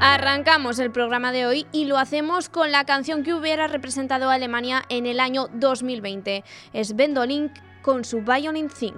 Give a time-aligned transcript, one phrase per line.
[0.00, 4.34] Arrancamos el programa de hoy y lo hacemos con la canción que hubiera representado a
[4.34, 6.44] Alemania en el año 2020.
[6.74, 8.94] Es Bendolink con su Violin Thing.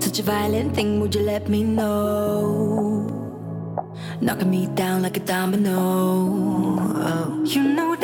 [0.00, 3.19] Such a violent thing, would you let me know?
[4.20, 5.78] Knocking me down like a domino.
[5.78, 7.42] Oh.
[7.46, 7.96] You know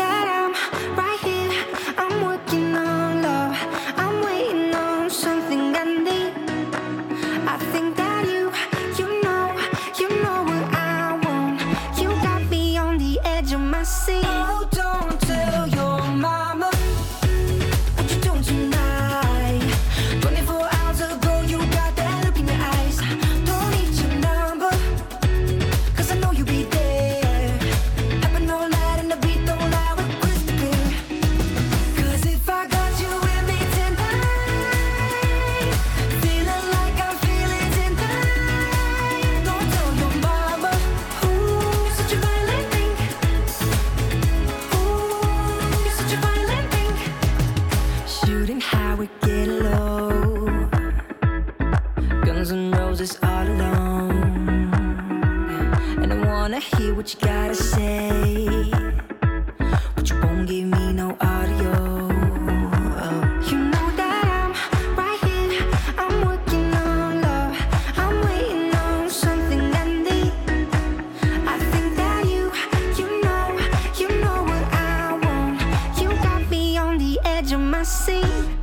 [77.47, 78.56] edge of my seat.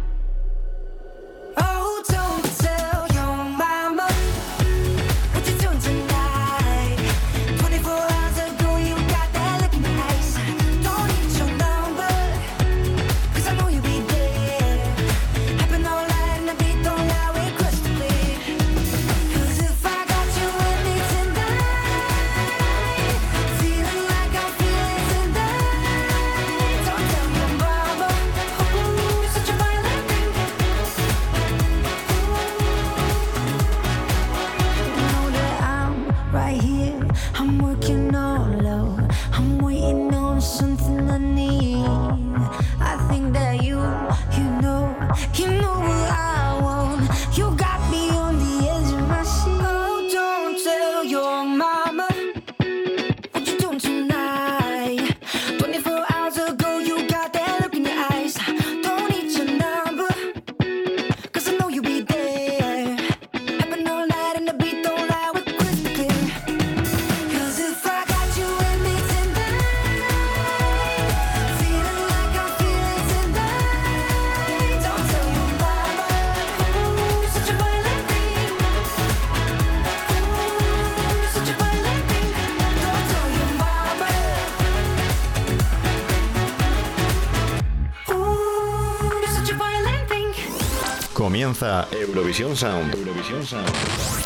[92.04, 92.94] Eurovisión Sound.
[92.96, 93.70] Eurovisión Sound.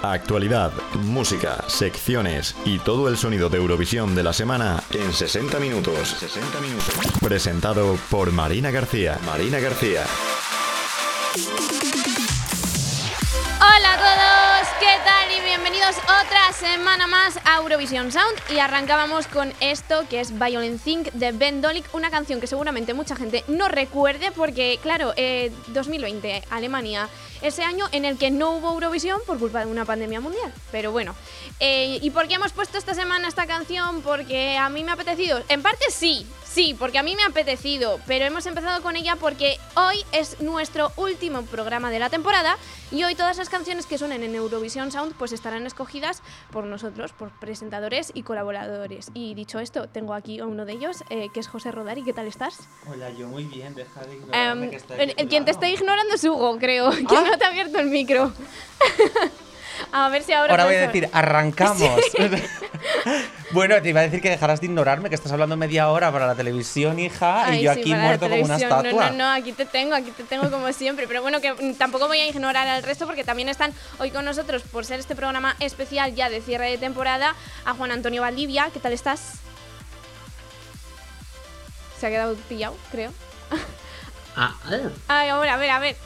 [0.01, 6.09] Actualidad, música, secciones y todo el sonido de Eurovisión de la semana en 60 minutos.
[6.19, 6.95] 60 minutos.
[7.21, 9.19] Presentado por Marina García.
[9.25, 10.03] Marina García.
[13.59, 14.36] Hola todos,
[15.87, 18.37] otra semana más a Eurovisión Sound.
[18.49, 22.93] Y arrancábamos con esto que es Violent Think de Ben Dolik, una canción que seguramente
[22.93, 27.07] mucha gente no recuerde porque, claro, eh, 2020, Alemania,
[27.41, 30.53] ese año en el que no hubo Eurovisión por culpa de una pandemia mundial.
[30.73, 31.15] Pero bueno,
[31.61, 34.01] eh, ¿y por qué hemos puesto esta semana esta canción?
[34.01, 35.41] Porque a mí me ha apetecido.
[35.47, 39.15] En parte sí, sí, porque a mí me ha apetecido, pero hemos empezado con ella
[39.15, 42.57] porque hoy es nuestro último programa de la temporada
[42.89, 47.11] y hoy todas las canciones que suenen en Eurovisión Sound pues estarán escogidas por nosotros,
[47.13, 49.11] por presentadores y colaboradores.
[49.13, 52.03] Y dicho esto, tengo aquí a uno de ellos, eh, que es José Rodari.
[52.03, 52.57] ¿Qué tal estás?
[52.89, 55.69] Hola, yo muy bien, deja de ignorarme Em, que está el- tu quien te está
[55.69, 57.23] ignorando es Hugo, creo, que Ah.
[57.29, 58.33] no te ha abierto el micro.
[59.91, 60.51] a ver si ahora...
[60.51, 62.01] Ahora voy a decir, arrancamos.
[63.51, 66.27] bueno, te iba a decir que dejaras de ignorarme, que estás hablando media hora para
[66.27, 68.85] la televisión, hija, Ay, y yo sí, aquí muerto como una televisión.
[68.85, 69.05] estatua.
[69.05, 71.07] No, no, no, aquí te tengo, aquí te tengo como siempre.
[71.07, 74.63] Pero bueno, que tampoco voy a ignorar al resto porque también están hoy con nosotros,
[74.63, 77.35] por ser este programa especial ya de cierre de temporada,
[77.65, 78.69] a Juan Antonio Valdivia.
[78.73, 79.39] ¿Qué tal estás?
[81.99, 83.11] Se ha quedado pillado, creo.
[84.35, 84.89] Ah, ah.
[85.07, 85.97] Ay, ahora, a ver, a ver.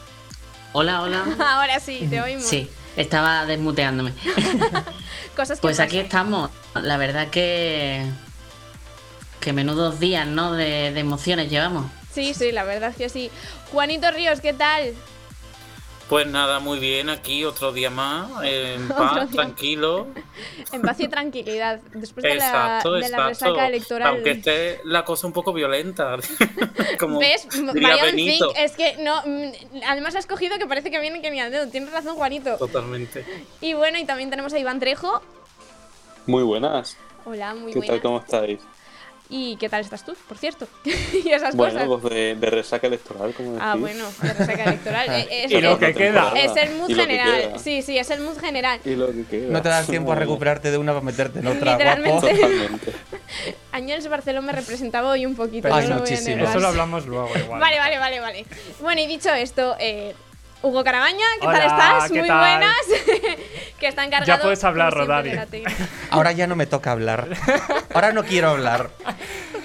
[0.72, 1.26] hola, hola.
[1.40, 2.46] Ahora sí, te oímos.
[2.46, 4.14] Sí, estaba desmuteándome.
[5.36, 6.50] Cosas que Pues aquí estamos.
[6.76, 8.06] La verdad que
[9.40, 10.54] Que menudos días, ¿no?
[10.54, 11.86] De, de emociones llevamos.
[12.14, 13.32] Sí, sí, la verdad es que sí.
[13.72, 14.94] Juanito Ríos, ¿qué tal?
[16.12, 20.08] Pues nada, muy bien, aquí otro día más, en paz, tranquilo.
[20.74, 21.80] En paz y tranquilidad.
[21.94, 24.10] Después de la, Exacto, de la resaca electoral.
[24.10, 26.18] Aunque esté la cosa un poco violenta.
[27.00, 27.48] Como ¿Ves?
[27.50, 28.48] diría Vaya un Benito.
[28.50, 29.22] think, es que no.
[29.26, 29.52] mm,
[29.88, 31.70] Además has cogido que parece que viene que ni al dedo.
[31.70, 32.58] Tienes razón, Juanito.
[32.58, 33.26] Totalmente.
[33.62, 35.22] Y bueno, y también tenemos a Iván Trejo.
[36.28, 36.98] Muy buenas.
[37.24, 37.88] Hola, muy ¿Qué buenas.
[37.96, 38.02] tal?
[38.02, 38.60] ¿Cómo estáis?
[39.34, 40.68] ¿Y qué tal estás tú, por cierto?
[41.24, 42.02] y esas Bueno, cosas.
[42.02, 43.64] pues de, de resaca electoral, como decís.
[43.66, 45.28] Ah, bueno, la resaca electoral.
[45.32, 46.34] es, Y lo es- que queda.
[46.36, 47.54] es el mood que general.
[47.58, 48.82] Sí, sí, es el mood general.
[48.84, 49.48] Y lo que queda.
[49.50, 52.30] No te das tiempo a recuperarte de una para meterte en otra, Literalmente.
[52.30, 52.94] Totalmente.
[53.72, 55.74] Ángels Barceló me representaba hoy un poquito.
[55.74, 56.36] Ay, no lo voy a muchísimo.
[56.36, 56.50] negar.
[56.50, 57.60] Eso lo hablamos luego igual.
[57.62, 58.46] Vale, vale, vale, vale.
[58.82, 60.14] Bueno, y dicho esto, eh,
[60.64, 62.12] Hugo Carabaña, ¿qué tal estás?
[62.12, 62.40] ¿qué Muy tal?
[62.40, 62.78] buenas.
[63.80, 64.28] que está encargado.
[64.28, 65.34] Ya puedes hablar, Rodari.
[66.12, 67.30] Ahora ya no me toca hablar.
[67.94, 68.92] Ahora no quiero hablar.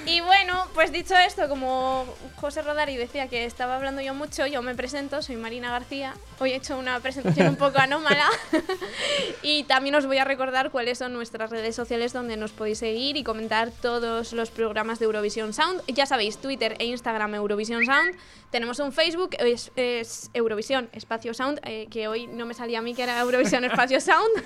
[0.06, 0.45] Y bueno,
[0.76, 2.04] pues dicho esto, como
[2.36, 6.14] José Rodari decía que estaba hablando yo mucho, yo me presento, soy Marina García.
[6.38, 8.26] Hoy he hecho una presentación un poco anómala.
[9.42, 13.16] y también os voy a recordar cuáles son nuestras redes sociales donde nos podéis seguir
[13.16, 15.80] y comentar todos los programas de Eurovisión Sound.
[15.86, 18.14] Ya sabéis, Twitter e Instagram Eurovisión Sound.
[18.50, 22.82] Tenemos un Facebook, es, es Eurovisión Espacio Sound, eh, que hoy no me salía a
[22.82, 24.44] mí que era Eurovisión Espacio Sound.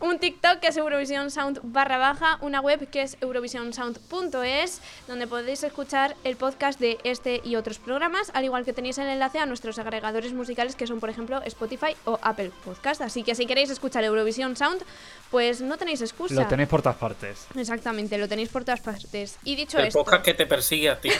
[0.00, 5.47] un TikTok que es Eurovisión Sound barra baja, una web que es eurovisionsound.es, donde podéis
[5.52, 9.46] escuchar el podcast de este y otros programas, al igual que tenéis el enlace a
[9.46, 13.00] nuestros agregadores musicales que son, por ejemplo, Spotify o Apple Podcast.
[13.00, 14.82] Así que si queréis escuchar Eurovisión Sound,
[15.30, 16.34] pues no tenéis excusa.
[16.34, 17.46] Lo tenéis por todas partes.
[17.56, 19.38] Exactamente, lo tenéis por todas partes.
[19.44, 21.10] Y dicho El esto, podcast que te persigue a ti.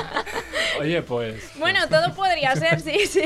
[0.80, 1.42] Oye, pues.
[1.58, 3.24] bueno, todo podría ser, sí, sí.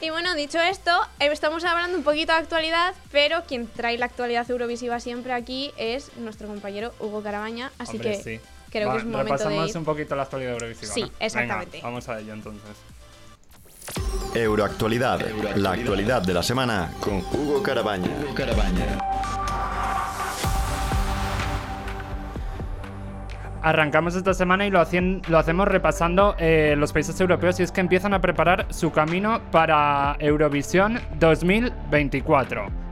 [0.00, 0.90] y bueno, dicho esto,
[1.20, 5.72] eh, estamos hablando un poquito de actualidad, pero quien trae la actualidad eurovisiva siempre aquí
[5.76, 8.40] es nuestro compañero Hugo Carabaña, así hombre, que sí.
[8.78, 9.76] Creo Va, que es un momento de repasamos ir.
[9.78, 10.92] un poquito la actualidad eurovisiva.
[10.92, 11.08] Sí, ¿no?
[11.20, 11.70] exactamente.
[11.78, 12.70] Venga, vamos a ello entonces.
[14.34, 15.20] Euroactualidad,
[15.56, 18.10] la actualidad de la semana con Hugo Carabaña.
[23.62, 27.72] Arrancamos esta semana y lo, hacien- lo hacemos repasando eh, los países europeos y es
[27.72, 32.83] que empiezan a preparar su camino para Eurovisión 2024.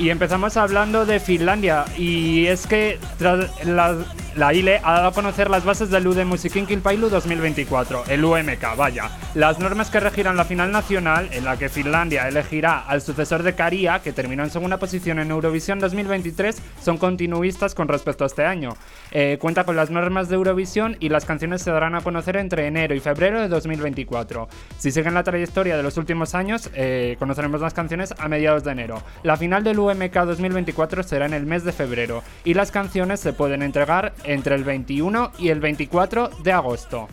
[0.00, 1.84] Y empezamos hablando de Finlandia.
[1.98, 3.98] Y es que tras la,
[4.36, 9.10] la ILE ha dado a conocer las bases del UD Musikinkilpailu 2024, el UMK, vaya.
[9.34, 13.54] Las normas que regirán la final nacional, en la que Finlandia elegirá al sucesor de
[13.54, 18.44] Caria, que terminó en segunda posición en Eurovisión 2023, son continuistas con respecto a este
[18.44, 18.76] año.
[19.10, 22.66] Eh, cuenta con las normas de Eurovisión y las canciones se darán a conocer entre
[22.66, 24.48] enero y febrero de 2024.
[24.78, 28.72] Si siguen la trayectoria de los últimos años, eh, conoceremos las canciones a mediados de
[28.72, 29.02] enero.
[29.22, 33.32] La final del UMK 2024 será en el mes de febrero y las canciones se
[33.32, 37.08] pueden entregar entre el 21 y el 24 de agosto.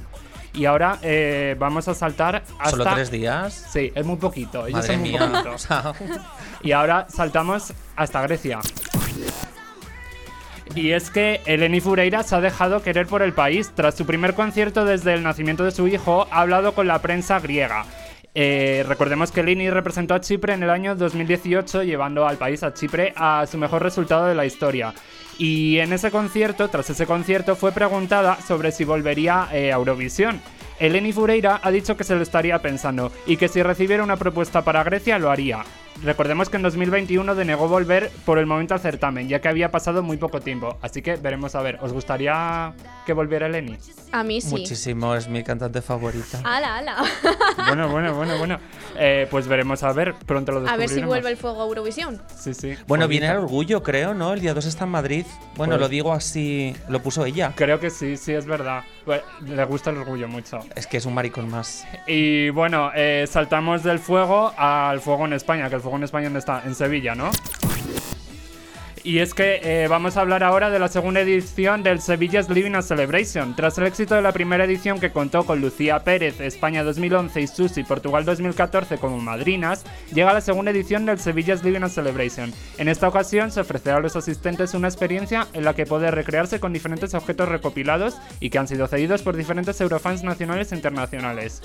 [0.53, 2.69] Y ahora eh, vamos a saltar hasta...
[2.71, 3.67] Solo tres días.
[3.71, 4.65] Sí, es muy poquito.
[4.65, 5.19] ellos Madre son muy mía.
[5.19, 5.51] poquito.
[5.53, 5.93] O sea,
[6.63, 8.59] Y ahora saltamos hasta Grecia.
[10.75, 13.71] Y es que Eleni Fureira se ha dejado querer por el país.
[13.73, 17.39] Tras su primer concierto desde el nacimiento de su hijo, ha hablado con la prensa
[17.39, 17.85] griega.
[18.35, 22.73] Eh, recordemos que Eleni representó a Chipre en el año 2018, llevando al país a
[22.73, 24.93] Chipre a su mejor resultado de la historia.
[25.37, 30.41] Y en ese concierto, tras ese concierto, fue preguntada sobre si volvería eh, a Eurovisión.
[30.79, 34.63] Eleni Fureira ha dicho que se lo estaría pensando y que si recibiera una propuesta
[34.63, 35.63] para Grecia lo haría.
[36.03, 40.03] Recordemos que en 2021 denegó volver por el momento al certamen, ya que había pasado
[40.03, 40.77] muy poco tiempo.
[40.81, 41.79] Así que veremos a ver.
[41.81, 42.73] ¿Os gustaría
[43.05, 43.77] que volviera Eleni?
[44.11, 44.49] A mí sí.
[44.51, 46.39] Muchísimo, es mi cantante favorita.
[46.43, 47.03] Ala, ala.
[47.67, 48.59] Bueno, bueno, bueno, bueno.
[48.97, 50.13] Eh, pues veremos a ver.
[50.25, 50.91] Pronto lo a descubriremos.
[50.95, 52.21] ver si vuelve el fuego a Eurovisión.
[52.35, 52.69] Sí, sí.
[52.87, 53.07] Bueno, Bonito.
[53.07, 54.33] viene el orgullo, creo, ¿no?
[54.33, 55.25] El día 2 está en Madrid.
[55.55, 57.51] Bueno, Pues- lo digo así, lo puso ella.
[57.55, 58.83] Creo que sí, sí, es verdad.
[59.05, 60.59] Bueno, Le gusta el orgullo mucho.
[60.75, 61.85] Es que es un maricón más.
[62.05, 66.63] Y bueno, eh, saltamos del fuego al fuego en España, que el España ¿dónde está?
[66.65, 67.31] En Sevilla, ¿no?
[69.07, 72.75] Y es que eh, vamos a hablar ahora de la segunda edición del Sevilla's Living
[72.75, 73.55] a Celebration.
[73.55, 77.47] Tras el éxito de la primera edición que contó con Lucía Pérez, España 2011 y
[77.47, 82.51] Susi, Portugal 2014 como madrinas, llega la segunda edición del Sevilla's Living a Celebration.
[82.77, 86.59] En esta ocasión se ofrecerá a los asistentes una experiencia en la que poder recrearse
[86.59, 91.61] con diferentes objetos recopilados y que han sido cedidos por diferentes eurofans nacionales e internacionales.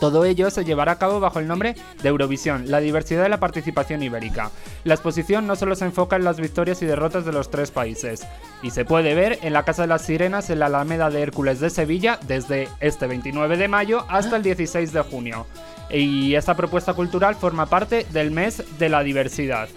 [0.00, 3.40] Todo ello se llevará a cabo bajo el nombre de Eurovisión, la diversidad de la
[3.40, 4.50] participación ibérica.
[4.84, 8.26] La exposición no solo se enfoca en las victorias y derrotas de los tres países,
[8.62, 11.60] y se puede ver en la Casa de las Sirenas en la Alameda de Hércules
[11.60, 15.46] de Sevilla desde este 29 de mayo hasta el 16 de junio.
[15.90, 19.68] Y esta propuesta cultural forma parte del mes de la diversidad.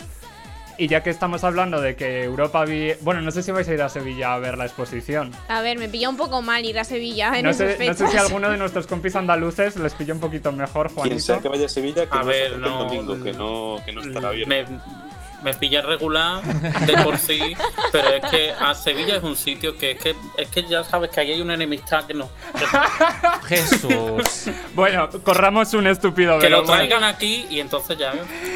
[0.79, 2.91] Y ya que estamos hablando de que Europa vi...
[3.01, 5.31] Bueno, no sé si vais a ir a Sevilla a ver la exposición.
[5.48, 7.93] A ver, me pilla un poco mal ir a Sevilla en No esas sé, no
[7.96, 11.41] sé si alguno de nuestros compis andaluces les pilla un poquito mejor, Quien sea Juanito.
[11.41, 14.01] que vaya a Sevilla, que A no ver, no, el domingo, que no, que no
[14.01, 14.50] estará bien.
[14.50, 14.65] Me,
[15.44, 17.56] me pilla regular de por sí,
[17.91, 21.12] pero es que a Sevilla es un sitio que es que, es que ya sabes
[21.12, 22.29] que ahí hay una enemistad que no.
[23.48, 24.50] Jesús.
[24.74, 26.62] Bueno, corramos un estúpido Que velo.
[26.62, 28.13] lo traigan aquí y entonces ya.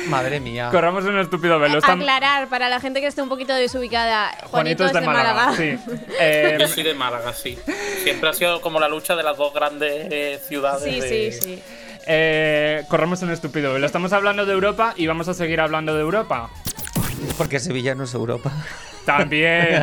[0.08, 0.70] Madre mía.
[0.72, 1.78] Corramos un estúpido velo.
[1.80, 4.32] Están- Aclarar para la gente que esté un poquito desubicada.
[4.46, 5.78] Juanito es de Málaga, sí.
[6.20, 7.58] Eh, Yo soy de Málaga, sí.
[8.04, 10.84] Siempre ha sido como la lucha de las dos grandes eh, ciudades.
[10.84, 11.64] Sí, de- sí, sí.
[12.08, 13.86] eh, corramos un estúpido velo.
[13.86, 16.50] Estamos hablando de Europa y vamos a seguir hablando de Europa.
[17.38, 18.51] Porque Sevilla no es Europa.
[19.05, 19.81] También.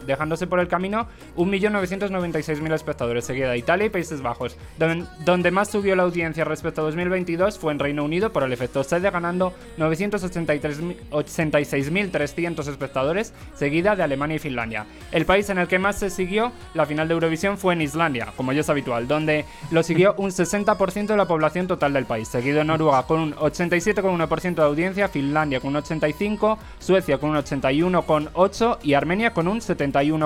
[0.48, 4.58] por el camino 1.996.000 espectadores, seguida de Italia y Países Bajos.
[4.78, 8.54] Don- donde más subió la audiencia respecto a 2022 fue en Reino Unido por el
[8.54, 14.86] efecto sede, ganando 986.300 espectadores, seguida de Alemania y Finlandia.
[15.12, 18.28] El país en el que más se siguió la final de Eurovisión fue en Islandia,
[18.36, 22.28] como ya es habitual, donde lo siguió un 60% de la población total del país,
[22.28, 27.38] seguido en Noruega con un 87,1% de audiencia, Finlandia con un 85%, Suecia con un
[27.38, 29.60] 81,8% y Armenia con un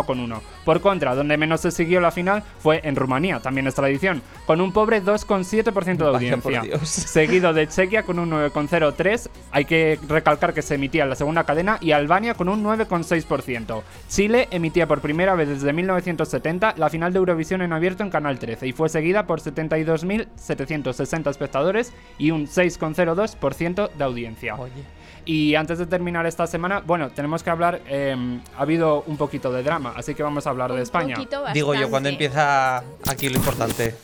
[0.06, 0.42] 71,1%.
[0.64, 4.62] Por contra, donde menos se siguió la final fue en Rumanía, también es tradición, con
[4.62, 6.64] un pobre 2,7% de audiencia.
[6.84, 11.44] Seguido de Chequia con un 9,03%, hay que recalcar que se emitía en la segunda
[11.44, 13.82] cadena, y Albania con un 9,6%.
[14.08, 18.40] Chile emitía por primera vez desde 1970 la final de Eurovisión en abierto en Canal
[18.40, 24.56] 13 y fue seguida por 72.760 espectadores y un 6,02% de audiencia.
[24.56, 25.03] Oye.
[25.26, 28.16] Y antes de terminar esta semana, bueno, tenemos que hablar, eh,
[28.58, 31.16] ha habido un poquito de drama, así que vamos a hablar de Un España.
[31.16, 33.96] poquito Digo yo, cuando empieza aquí lo importante.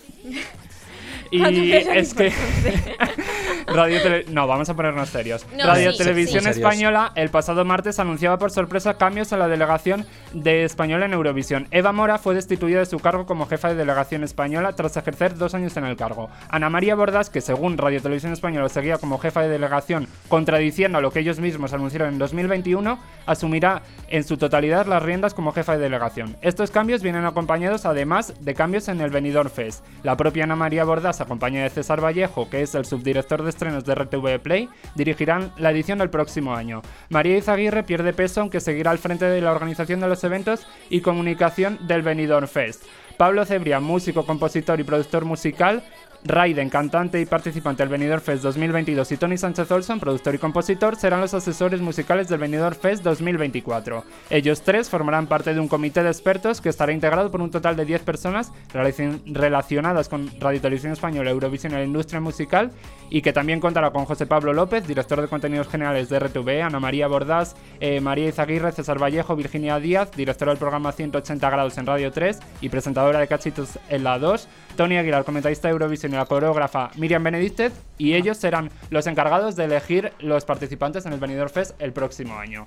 [1.32, 2.32] Y es que
[3.74, 5.46] Radio Tele- No, vamos a ponernos serios.
[5.58, 6.50] No, Radio sí, Televisión sí.
[6.50, 11.68] Española el pasado martes anunciaba por sorpresa cambios en la delegación de Española en Eurovisión.
[11.72, 15.54] Eva Mora fue destituida de su cargo como jefa de delegación española tras ejercer dos
[15.54, 16.30] años en el cargo.
[16.50, 21.02] Ana María Bordas, que según Radio Televisión Española seguía como jefa de delegación, contradiciendo a
[21.02, 25.74] lo que ellos mismos anunciaron en 2021, asumirá en su totalidad las riendas como jefa
[25.74, 26.36] de delegación.
[26.42, 29.84] Estos cambios vienen acompañados además de cambios en el Benidorm Fest.
[30.04, 33.84] La propia Ana María Bordas, acompañada de César Vallejo, que es el subdirector de estrenos
[33.84, 36.82] de RTV Play, dirigirán la edición del próximo año.
[37.10, 41.02] María Izaguirre pierde peso, aunque seguirá al frente de la organización de los eventos y
[41.02, 42.86] comunicación del Benidorm Fest.
[43.18, 45.84] Pablo Cebria, músico, compositor y productor musical,
[46.26, 50.98] Raiden, cantante y participante del Benidorm Fest 2022 y Tony Sánchez Olson, productor y compositor,
[50.98, 54.04] serán los asesores musicales del Benidorm Fest 2024.
[54.30, 57.78] Ellos tres formarán parte de un comité de expertos que estará integrado por un total
[57.78, 62.72] de 10 personas relacion- relacionadas con Radio Televisión Española, Eurovisión y la industria musical
[63.10, 66.82] y que también contará con José Pablo López, director de contenidos generales de RTV, Ana
[66.82, 71.86] María Bordás, eh, María Izaguirre, César Vallejo, Virginia Díaz, directora del programa 180 grados en
[71.86, 74.48] Radio 3 y presentadora de Cachitos en la 2,
[74.80, 79.58] Tony Aguilar, comentarista de Eurovisión y la coreógrafa Miriam Benedícez, y ellos serán los encargados
[79.58, 82.66] de elegir los participantes en el Benidorm Fest el próximo año.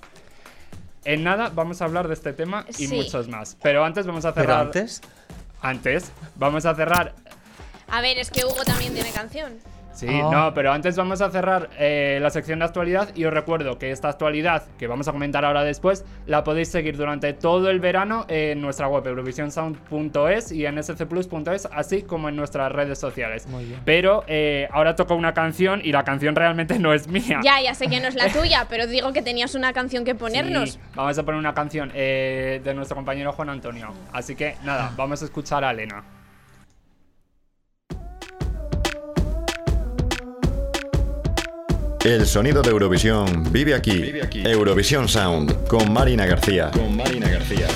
[1.07, 2.89] En nada vamos a hablar de este tema y Sí.
[2.95, 3.57] muchos más.
[3.63, 4.61] Pero antes vamos a Pero cerrar.
[4.67, 5.01] antes,
[5.63, 7.15] Antes, vamos a cerrar
[7.89, 9.55] A ver, es que Hugo también tiene canción.
[9.93, 10.31] Sí, Oh.
[10.33, 13.91] no, pero antes vamos a cerrar eh, la sección de actualidad y os recuerdo que
[13.91, 18.25] esta actualidad, que vamos a comentar ahora después, la podéis seguir durante todo el verano
[18.29, 23.47] en nuestra web eurovisionsound.es y en scplus.es, así como en nuestras redes sociales.
[23.47, 23.81] Muy bien.
[23.85, 27.41] Pero eh, ahora toca una canción y la canción realmente no es mía.
[27.45, 30.15] Ya, ya sé que no es la tuya, pero digo que tenías una canción que
[30.15, 30.73] ponernos.
[30.73, 33.93] Sí, vamos a poner una canción eh, de nuestro compañero Juan Antonio.
[34.13, 36.03] Así que nada, vamos a escuchar a Elena.
[42.05, 44.13] El sonido de Eurovisión vive aquí.
[44.45, 46.73] Eurovisión Sound con Marina García.
[46.73, 47.69] Con Marina García.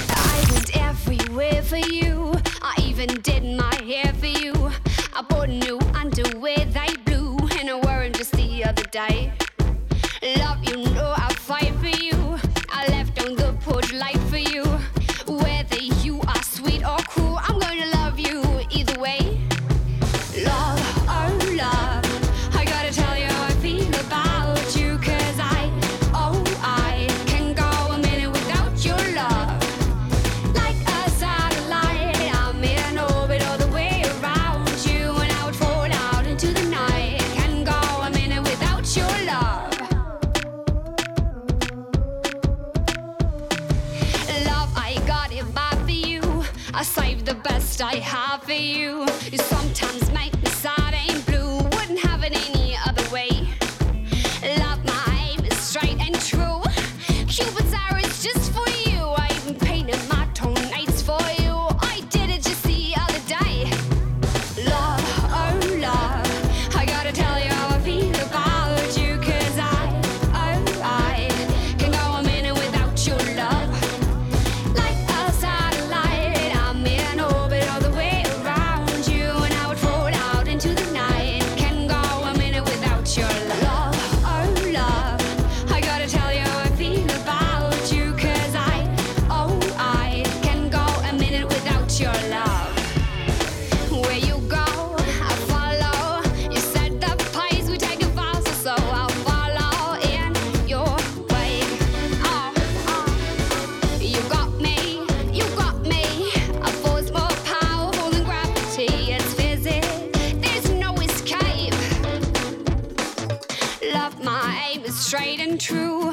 [115.06, 116.12] Straight and true.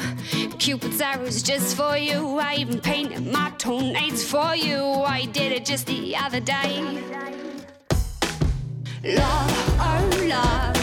[0.59, 2.37] Cupid's arrows just for you.
[2.37, 4.83] I even painted my toenails for you.
[5.17, 7.01] I did it just the other day.
[9.03, 10.82] Love, oh love,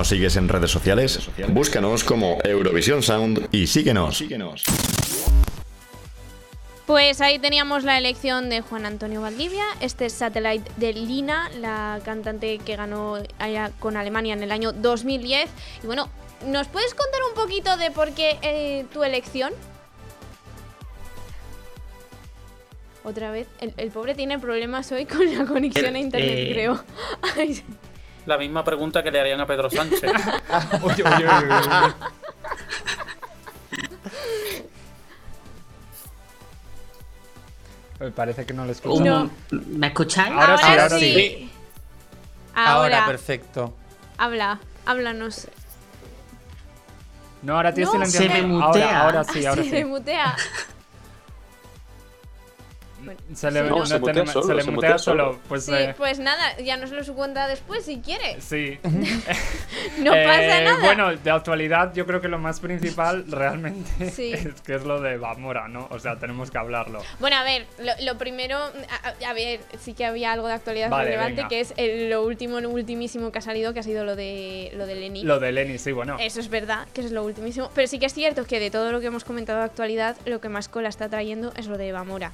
[0.00, 1.28] nos sigues en redes sociales?
[1.48, 4.24] Búscanos como Eurovisión Sound y síguenos.
[6.86, 12.00] Pues ahí teníamos la elección de Juan Antonio Valdivia, este es Satellite de Lina, la
[12.02, 15.50] cantante que ganó allá con Alemania en el año 2010.
[15.82, 16.08] Y bueno,
[16.46, 19.52] ¿nos puedes contar un poquito de por qué eh, tu elección?
[23.04, 26.82] Otra vez, el, el pobre tiene problemas hoy con la conexión a internet, Eh, creo.
[28.26, 30.02] La misma pregunta que le harían a Pedro Sánchez.
[30.82, 31.94] Oye, oye, oye, oye.
[37.98, 39.04] Me parece que no lo escucho.
[39.04, 39.30] No.
[39.50, 40.32] ¿Me escucháis?
[40.32, 41.50] Ahora sí, ahora sí.
[42.54, 43.74] Ahora, Ahora, perfecto.
[44.16, 45.48] habla, háblanos.
[47.42, 48.20] No, ahora tienes No, silencio.
[48.20, 49.02] se me Ahora, mutea.
[49.02, 49.84] ahora sí, ahora se sí.
[49.84, 50.36] mutea.
[53.34, 55.24] Se le, No, no se mutea solo, se le se mutea mutea solo.
[55.32, 55.40] solo.
[55.48, 58.42] Pues Sí, eh, pues nada, ya nos lo cuenta después si quieres.
[58.44, 58.78] sí.
[59.98, 60.80] No pasa Eh, nada.
[60.84, 64.32] Bueno, de actualidad yo creo que lo más principal realmente Sí.
[64.32, 65.86] es que es lo de Bamora, ¿no?
[65.90, 67.02] O sea, tenemos que hablarlo.
[67.18, 70.54] Bueno, a ver, lo, lo primero, a, a- a ver, sí que había algo de
[70.54, 71.48] actualidad Vale, relevante, venga.
[71.48, 74.72] que es el- lo último, lo ultimísimo que ha salido, que ha sido lo de
[74.74, 75.22] lo de Lenny.
[75.22, 76.16] Lo de Lenny, sí, bueno.
[76.20, 77.70] Eso es verdad, que es lo ultimísimo.
[77.74, 80.40] Pero sí que es cierto que de todo lo que hemos comentado de actualidad, lo
[80.40, 82.32] que más cola está trayendo es lo de Bamora.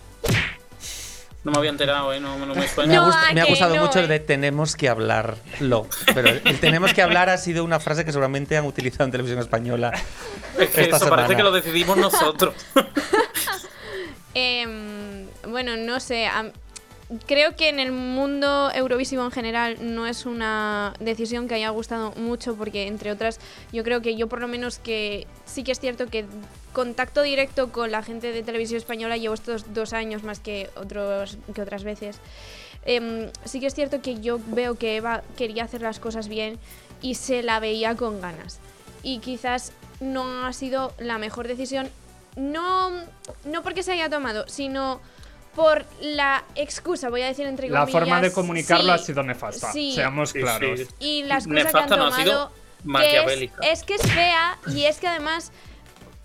[1.46, 2.18] No me había enterado, ¿eh?
[2.18, 2.92] No, no me Me, suena.
[2.92, 4.02] No, ha, gust- ¿a me ha gustado no, mucho eh?
[4.02, 5.86] el de tenemos que hablarlo.
[6.12, 9.38] Pero el, tenemos que hablar ha sido una frase que seguramente han utilizado en televisión
[9.38, 9.92] española.
[10.58, 12.54] Es que esta eso parece que lo decidimos nosotros.
[14.34, 16.28] Em, bueno, no sé.
[17.26, 22.12] Creo que en el mundo Eurovisivo en general no es una decisión que haya gustado
[22.12, 23.38] mucho porque, entre otras,
[23.72, 26.24] yo creo que yo por lo menos que sí que es cierto que
[26.72, 31.38] contacto directo con la gente de televisión española llevo estos dos años más que, otros,
[31.54, 32.18] que otras veces.
[32.84, 36.58] Em, sí que es cierto que yo veo que Eva quería hacer las cosas bien
[37.02, 38.58] y se la veía con ganas.
[39.02, 41.88] Y quizás no ha sido la mejor decisión,
[42.36, 42.90] no,
[43.44, 45.00] no porque se haya tomado, sino
[45.56, 48.00] por la excusa, voy a decir entre La comillas.
[48.00, 49.72] forma de comunicarlo ha sido nefasta.
[49.72, 49.92] sí.
[49.94, 50.80] Seamos claros.
[50.80, 50.86] sí.
[51.00, 52.52] Y la excusa que han Nefasta no, ha tomado sido
[53.26, 55.50] que es, es que es fea y es que además,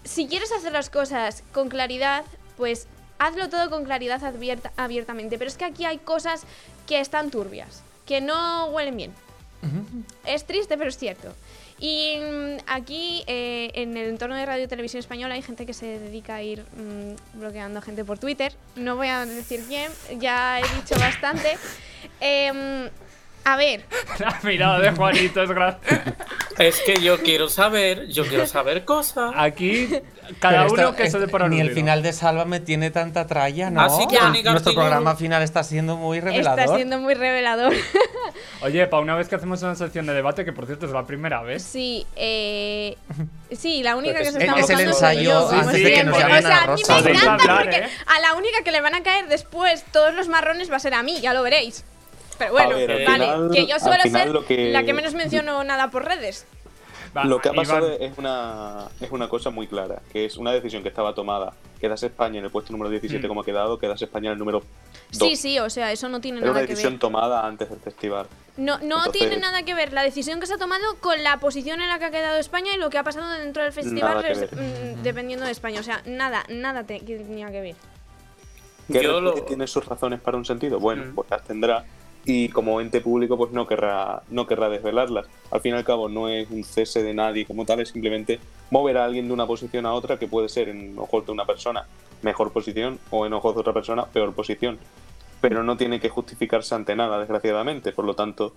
[0.04, 2.26] si quieres hacer las cosas con claridad,
[2.58, 2.88] pues
[3.20, 5.38] hazlo todo con claridad abierta, abiertamente.
[5.38, 6.44] Pero es que aquí hay cosas
[6.86, 9.14] que están turbias, que no huelen bien.
[10.26, 11.34] Es triste, pero es cierto.
[11.82, 15.74] Y mm, aquí, eh, en el entorno de Radio y Televisión Española, hay gente que
[15.74, 18.54] se dedica a ir mm, bloqueando a gente por Twitter.
[18.76, 21.58] No voy a decir quién, ya he dicho bastante.
[22.20, 22.90] Em,
[23.44, 23.84] a ver,
[24.20, 26.16] La mirada de Juanito es graciosa.
[26.62, 29.32] Es que yo quiero saber, yo quiero saber cosas.
[29.36, 29.88] Aquí,
[30.40, 33.26] cada Pero uno esto- que se dé por Ni el final de Sálvame tiene tanta
[33.28, 33.82] tralla, ¿no?
[33.82, 36.60] Así que Nuestro programa final está siendo muy revelador.
[36.60, 37.74] Está siendo muy revelador.
[38.62, 41.06] Oye, para una vez que hacemos una sección de debate, que por cierto es la
[41.06, 41.64] primera vez.
[41.64, 42.96] Sí, eh,
[43.52, 45.60] sí, la única Pues que se es- está es el mojando soy ensayo yo, como
[45.62, 46.06] antes de que siempre.
[46.12, 47.02] nos llamen O sea, a a mí Rosa.
[47.02, 47.90] me encanta hablar, porque ¿eh?
[48.06, 50.94] a la única que le van a caer después todos los marrones va a ser
[50.94, 51.84] a mí, ya lo veréis.
[52.38, 55.64] Pero bueno, ver, vale, final- que yo suelo ser lo que- la que menos menciono
[55.64, 56.46] nada por redes.
[57.16, 60.38] Va, Lo que ha pasado Iván, es una, es una cosa muy clara, que es
[60.38, 61.52] una decisión que estaba tomada.
[61.82, 63.28] Quedase España en el puesto número 17 Mm.
[63.28, 64.62] como ha quedado, quedase España en el número
[65.12, 65.20] 2.
[65.30, 67.00] Sí, sí, o sea, eso no tiene Era una nada que decisión ver.
[67.02, 68.28] tomada antes del festival.
[68.56, 71.38] No, no Entonces- tiene nada que ver la decisión que se ha tomado con la
[71.42, 74.24] posición en la que ha quedado España y lo que ha pasado dentro del festival
[74.24, 75.82] mm, dependiendo de España.
[75.82, 77.76] O sea, nada, nada te- que tenía que ver.
[78.92, 80.80] ¿Que lo- tiene sus razones para un sentido?
[80.80, 81.16] Bueno, Mm.
[81.16, 81.84] pues las tendrá.
[82.24, 85.26] Y como ente público, pues no querrá, no querrá desvelarlas.
[85.50, 88.40] Al fin y al cabo, no es un cese de nadie como tal, es simplemente
[88.70, 91.46] mover a alguien de una posición a otra que puede ser en ojos de una
[91.46, 91.86] persona
[92.22, 94.78] mejor posición o en ojos de otra persona peor posición.
[95.42, 97.92] Pero no tiene que justificarse ante nada, desgraciadamente.
[97.92, 98.54] Por lo tanto,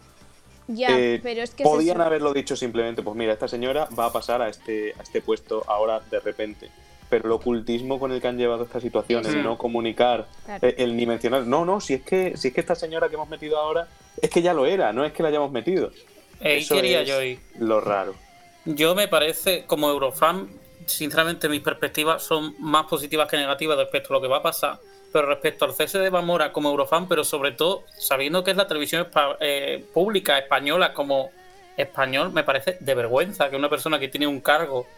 [0.66, 4.12] Ya, eh, pero es que podían haberlo dicho simplemente, pues mira, esta señora va a
[4.12, 6.70] pasar a este, a este puesto ahora de repente.
[7.14, 10.66] Pero el ocultismo con el que han llevado esta situación, el no comunicar, Claro.
[10.66, 13.14] eh, el ni mencionar, no, no, si es que si es que esta señora que
[13.14, 13.87] hemos metido ahora
[14.20, 15.92] es que ya lo era, no es que la hayamos metido.
[16.40, 17.38] Ahí Eso quería es yo ir.
[17.61, 18.16] Lo raro.
[18.64, 20.48] Yo me parece, como Eurofan,
[20.87, 24.79] sinceramente mis perspectivas son más positivas que negativas respecto a lo que va a pasar.
[25.12, 28.66] Pero respecto al cese de Bamora como Eurofan, pero sobre todo sabiendo que es la
[28.66, 29.07] televisión
[29.38, 31.31] eh, pública española como
[31.77, 34.88] español, me parece de vergüenza que una persona que tiene un cargo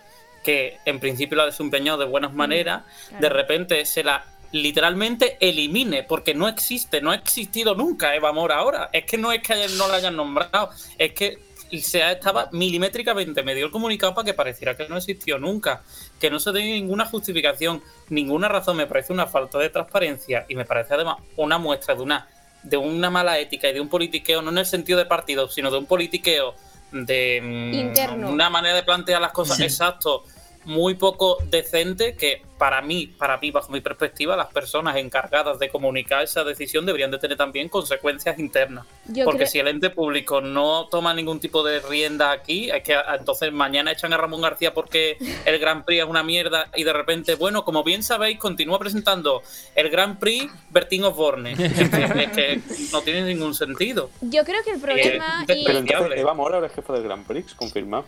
[0.46, 3.22] que en principio lo ha desempeñado de buenas maneras, claro.
[3.22, 8.56] de repente se la literalmente elimine, porque no existe, no ha existido nunca Eva Mora
[8.56, 8.88] ahora.
[8.92, 11.38] Es que no es que ayer no la hayan nombrado, es que
[11.80, 15.82] se ha- estaba milimétricamente, me dio el comunicado para que pareciera que no existió nunca,
[16.20, 20.54] que no se dé ninguna justificación, ninguna razón, me parece una falta de transparencia y
[20.54, 22.28] me parece además una muestra de una
[22.62, 25.70] de una mala ética y de un politiqueo, no en el sentido de partido, sino
[25.70, 26.54] de un politiqueo
[26.92, 28.30] de mm, Interno.
[28.30, 29.64] una manera de plantear las cosas Sí.
[29.64, 30.24] exacto
[30.66, 35.68] muy poco decente que para mí, para mí, bajo mi perspectiva, las personas encargadas de
[35.68, 38.86] comunicar esa decisión deberían de tener también consecuencias internas.
[39.06, 42.82] Yo Porque creo- si el ente público no toma ningún tipo de rienda aquí, es
[42.82, 46.68] que a- entonces mañana echan a Ramón García porque el Grand Prix es una mierda
[46.74, 49.42] y de repente, bueno, como bien sabéis, continúa presentando
[49.74, 51.52] el Grand Prix Bertín Osborne.
[51.76, 52.60] Es que, es que
[52.92, 54.10] no tiene ningún sentido.
[54.20, 57.02] Yo creo que el problema Eh, y Pero entonces, Eva Mora ahora es jefa del
[57.04, 58.06] Grand Prix, confirmamos.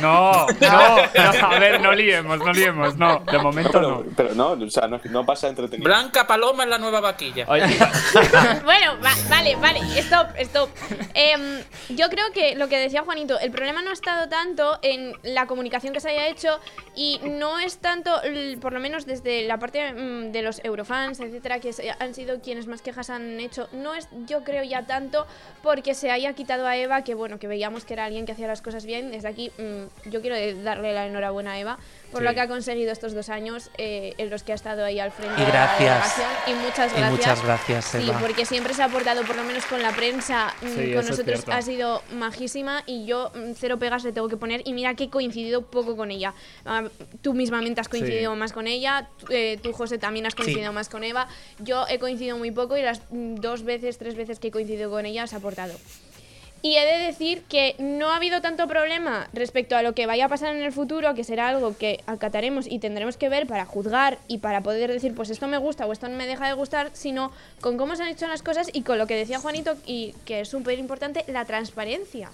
[0.00, 4.12] No, no, no, a ver, no liemos, no liemos, no, de momento pero, no.
[4.16, 5.84] pero no, o sea, no, no pasa entretenido.
[5.88, 7.44] Blanca Paloma es la nueva vaquilla.
[7.48, 7.62] Oye,
[8.64, 10.70] bueno, va- vale, vale, stop, stop.
[11.14, 15.12] Em, yo creo que lo que decía Juanito, el problema no ha estado tanto en
[15.22, 16.58] la comunicación que se haya hecho
[16.94, 18.10] y no es tanto,
[18.60, 22.40] por lo menos desde la parte mm, de los eurofans, etcétera, que se- han sido
[22.40, 25.26] quienes más quejas han hecho, no es, yo creo ya tanto
[25.62, 28.46] porque se haya quitado a Eva, que bueno, que veíamos que era alguien que hacía
[28.46, 29.10] las cosas bien.
[29.10, 31.78] Desde aquí, mm, yo quiero darle la enhorabuena a Eva
[32.10, 32.26] por Sí.
[32.26, 35.12] lo que ha conseguido estos dos años eh, en los que ha estado ahí al
[35.12, 35.78] frente Y de la gracias.
[36.16, 36.28] delegación.
[36.46, 37.10] Y muchas Y gracias.
[37.10, 38.18] muchas gracias, Sí, Eva.
[38.20, 41.44] porque siempre se ha aportado, por lo menos con la prensa, mm, Sí, con nosotros
[41.48, 45.04] ha sido majísima y yo mm, cero pegas le tengo que poner y mira que
[45.04, 46.34] he coincidido poco con ella.
[46.64, 46.84] Ah,
[47.22, 48.38] tú mismamente has coincidido Sí.
[48.38, 52.38] más con ella, eh, tú, José también has coincidido más con Eva, yo he coincidido
[52.38, 55.34] muy poco y las mm, dos veces, tres veces que he coincidido con ella has
[55.34, 55.74] aportado.
[56.60, 60.24] Y he de decir que no ha habido tanto problema respecto a lo que vaya
[60.24, 63.64] a pasar en el futuro, que será algo que acataremos y tendremos que ver para
[63.64, 66.54] juzgar y para poder decir, pues esto me gusta o esto no me deja de
[66.54, 69.76] gustar, sino con cómo se han hecho las cosas y con lo que decía Juanito,
[69.86, 72.30] y que es súper importante, la transparencia.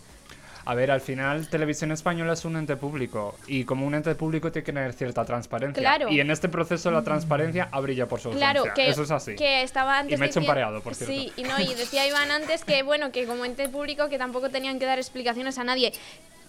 [0.66, 4.50] A ver, al final Televisión Española es un ente público y como un ente público
[4.50, 5.80] tiene que tener cierta transparencia.
[5.80, 6.08] Claro.
[6.08, 8.52] Y en este proceso la transparencia ha brilla por su ausencia.
[8.52, 9.36] Claro, que, Eso es así.
[9.36, 11.14] que estaba antes Y me he hecho un pareado, por cierto.
[11.14, 14.48] Sí, y no, y decía Iván antes que bueno, que como ente público que tampoco
[14.50, 15.92] tenían que dar explicaciones a nadie.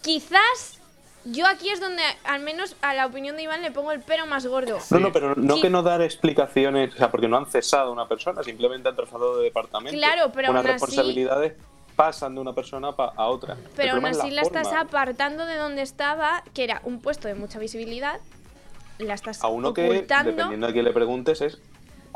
[0.01, 0.79] Quizás
[1.25, 4.25] yo aquí es donde al menos a la opinión de Iván le pongo el pero
[4.27, 4.77] más gordo.
[4.91, 5.61] No, no, pero no Sí.
[5.63, 8.95] que no dar explicaciones, o sea, porque no han cesado a una persona, simplemente han
[8.95, 9.97] trasladado de departamento.
[9.97, 11.53] Claro, pero Unas aún así- responsabilidades
[11.95, 13.57] pasan de una persona pa- a otra.
[13.75, 17.35] Pero aún es así la, estás apartando de donde estaba, que era un puesto de
[17.35, 18.19] mucha visibilidad.
[18.99, 20.31] La estás A uno que, ocultando.
[20.31, 21.59] dependiendo de quién le preguntes, es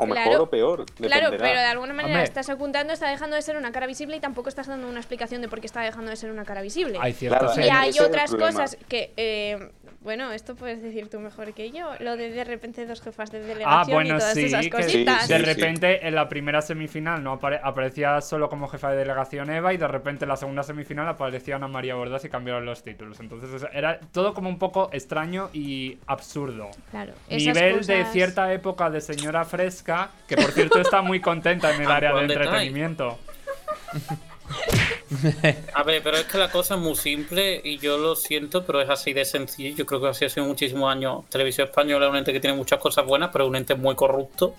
[0.00, 0.86] o mejor Claro, o peor.
[0.96, 2.24] Claro, pero de alguna manera Hombre.
[2.24, 5.42] estás ocultando, está dejando de ser una cara visible y tampoco estás dando una explicación
[5.42, 6.98] de por qué está dejando de ser una cara visible.
[7.00, 7.54] Hay ciertas...
[7.54, 9.70] Claro, Y hay otras cosas que, eh,
[10.02, 11.90] Bueno, esto puedes decir tú mejor que yo.
[11.98, 14.70] Lo de de repente dos jefas de Ah, delegación bueno, y todas sí, esas que
[14.70, 15.28] cositas.
[15.28, 15.46] de Sí, sí.
[15.46, 19.76] repente en la primera semifinal no apare- aparecía solo como jefa de delegación Eva y
[19.76, 23.20] de repente en la segunda semifinal aparecía Ana María Bordaz y cambiaron los títulos.
[23.20, 26.70] Entonces o sea, era todo como un poco extraño y absurdo.
[26.90, 29.89] Claro, esas Nivel de cierta época de señora fresca,
[30.26, 33.18] que por cierto está muy contenta en el Ah, área de entretenimiento.
[35.74, 38.80] A ver, pero es que la cosa es muy simple y yo lo siento, pero
[38.80, 39.74] es así de sencillo.
[39.76, 41.24] Yo creo que así ha sido muchísimos años.
[41.28, 43.94] Televisión Española es un ente que tiene muchas cosas buenas, pero es un ente muy
[43.94, 44.54] corrupto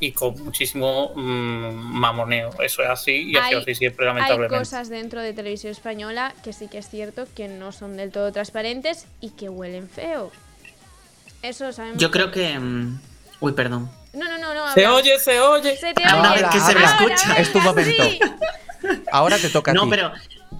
[0.00, 2.50] y con muchísimo mm, mamoneo.
[2.60, 4.56] Eso es así y ha sido Hay- así siempre, Hay lamentablemente.
[4.58, 8.32] cosas dentro de televisión española que sí que es cierto que no son del todo
[8.32, 10.30] transparentes y que huelen feo.
[11.42, 11.98] Eso sabemos.
[12.00, 12.58] Yo creo que.
[12.58, 13.00] mm,
[13.40, 13.90] Uy, perdón.
[14.12, 14.72] No, no, no, no.
[14.74, 14.98] Se habla.
[14.98, 15.76] oye, se oye.
[15.76, 16.44] Se te Ahora oye.
[16.52, 17.28] que se me Ahora, escucha.
[17.28, 18.02] venga, Es tu momento.
[18.04, 18.18] sí.
[19.10, 19.90] Ahora te toca a No, ti.
[19.90, 20.12] pero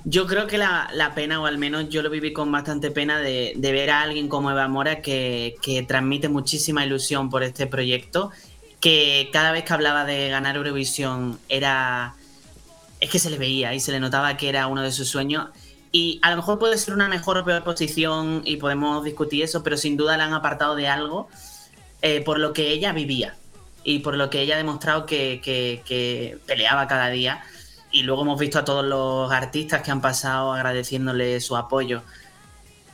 [0.05, 3.19] yo creo que la, la pena, o al menos yo lo viví con bastante pena,
[3.19, 7.67] de, de ver a alguien como Eva Mora que, que transmite muchísima ilusión por este
[7.67, 8.31] proyecto,
[8.81, 12.15] que cada vez que hablaba de ganar Eurovisión era...
[13.01, 15.49] Es que se le veía y se le notaba que era uno de sus sueños.
[15.91, 19.63] Y a lo mejor puede ser una mejor o peor posición y podemos discutir eso,
[19.65, 21.29] pero sin duda la han apartado de algo
[22.01, 23.37] eh, por lo que ella vivía
[23.85, 27.43] y por lo que ella ha demostrado que, que- que peleaba cada día.
[27.91, 32.03] Y luego hemos visto a todos los artistas que han pasado agradeciéndole su apoyo.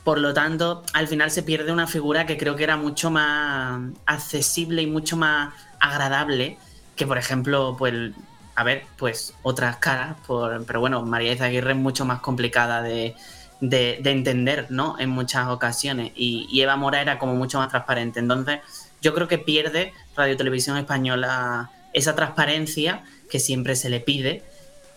[0.03, 3.79] Por lo tanto, al final se pierde una figura que creo que era mucho más
[4.05, 6.57] accesible y mucho más agradable
[6.95, 8.11] que, por ejemplo, pues,
[8.55, 10.15] a ver, pues otras caras.
[10.25, 13.15] Por, pero bueno, María Izaguirre es mucho más complicada de,
[13.61, 14.97] de- de entender, ¿no?
[14.99, 16.11] En muchas ocasiones.
[16.15, 18.19] Y, y Eva Mora era como mucho más transparente.
[18.19, 18.59] Entonces,
[19.01, 24.43] yo creo que pierde Radio Televisión Española esa transparencia que siempre se le pide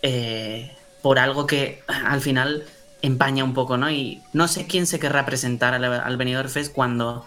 [0.01, 2.63] eh, por algo que al final
[3.01, 3.91] empaña un poco, ¿no?
[3.91, 7.25] Y no sé quién se querrá presentar al, al Benidorm Fest cuando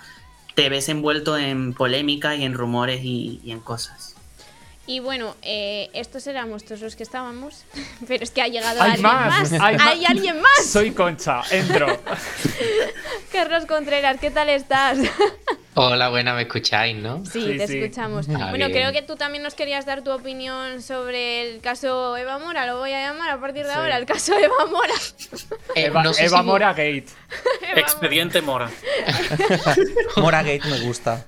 [0.55, 4.15] te ves envuelto en polémica y en rumores y, y en cosas.
[4.88, 7.64] Y bueno, eh, estos éramos todos los que estábamos,
[8.07, 9.81] pero es que ha llegado Hay alguien más, más.
[9.81, 10.66] hay alguien más.
[10.66, 11.87] Soy Concha, entro.
[13.33, 14.99] Carlos Contreras, ¿qué tal estás?
[15.79, 17.22] Hola, buena, me escucháis, ¿no?
[17.27, 17.79] Sí, Sí, te sí.
[17.79, 18.27] escuchamos.
[18.31, 18.72] Ah, bueno, bien.
[18.72, 22.79] creo que tú también nos querías dar tu opinión sobre el caso Eva Mora, lo
[22.79, 23.79] voy a llamar a partir de Sí.
[23.79, 24.94] ahora, el caso Eva Mora.
[25.75, 27.07] Eh, Eva, no sé Eva si- Mora Gate.
[27.75, 28.70] Expediente Mora.
[30.16, 31.27] Moragate me gusta.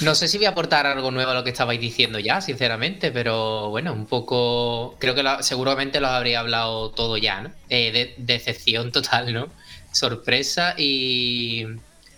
[0.00, 3.12] No sé si voy a aportar algo nuevo a lo que estabais diciendo ya, sinceramente,
[3.12, 4.96] pero bueno, un poco.
[4.98, 7.52] Creo que seguramente lo habría hablado todo ya, ¿no?
[7.68, 9.48] Eh, de, decepción total, ¿no?
[9.92, 11.66] Sorpresa y.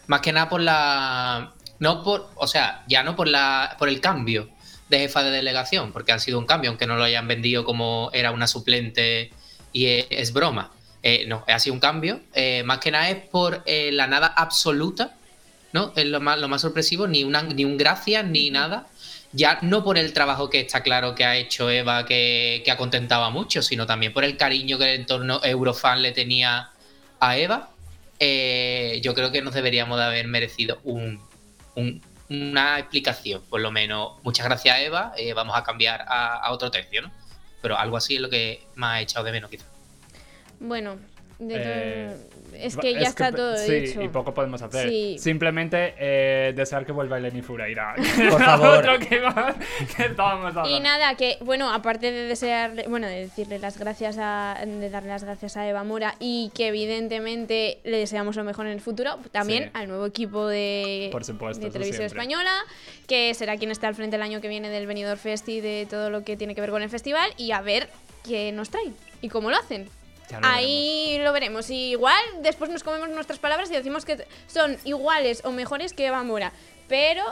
[0.07, 1.52] Más que nada por la.
[1.78, 2.31] No por.
[2.37, 3.76] O sea, ya no por la.
[3.78, 4.48] por el cambio
[4.88, 8.11] de jefa de delegación, porque han sido un cambio, aunque no lo hayan vendido como
[8.14, 9.31] era una suplente
[9.72, 10.72] y es, broma.
[11.02, 12.22] Eh, no, ha sido un cambio.
[12.33, 15.17] Eh, más que nada es por la nada absoluta
[15.79, 15.93] ¿no?
[15.97, 18.87] Es lo más, lo más sorpresivo, ni, una, ni un gracias ni nada.
[19.33, 22.77] Ya no por el trabajo que está claro que ha hecho Eva, que, que ha
[22.77, 26.71] contentado a muchos, sino también por el cariño que el entorno Eurofan le tenía
[27.21, 27.71] a Eva.
[28.21, 31.21] Eh, yo creo que nos deberíamos de haber merecido un,
[31.75, 34.12] un- una explicación, por lo menos.
[34.23, 35.12] Muchas gracias, Eva.
[35.17, 37.12] eh, vamos a cambiar a, a otro tercio, ¿no?
[37.62, 39.64] Pero algo así es lo que me ha echado de menos, quizá.
[40.61, 40.97] Bueno,
[41.38, 44.03] de Eh, todo- es que ya está todo sí, dicho.
[44.03, 44.89] y poco podemos hacer.
[44.89, 45.17] Sí.
[45.19, 47.95] Simplemente eh, desear que vuelva Eleni Fureira.
[48.31, 48.79] Por favor.
[48.79, 49.55] Otro que, más,
[49.97, 50.71] que estábamos hablando.
[50.71, 55.09] Y nada, que bueno, aparte de desearle, bueno, de decirle las gracias a, de darle
[55.11, 59.19] las gracias a Eva Mora y que evidentemente le deseamos lo mejor en el futuro,
[59.33, 59.71] también Sí.
[59.75, 62.05] al nuevo equipo de, Por supuesto, de Televisión.
[62.07, 62.53] Española,
[63.07, 65.87] que será quien esté al frente el año que viene del Benidorm Fest y de
[65.89, 67.89] todo lo que tiene que ver con el festival y a ver
[68.27, 69.89] qué nos traen y cómo lo hacen.
[70.31, 71.71] Ya lo Ahí lo veremos.
[71.71, 76.07] Y igual después nos comemos nuestras palabras y decimos que son iguales o mejores que
[76.07, 76.53] Eva Mora.
[76.88, 77.25] Pero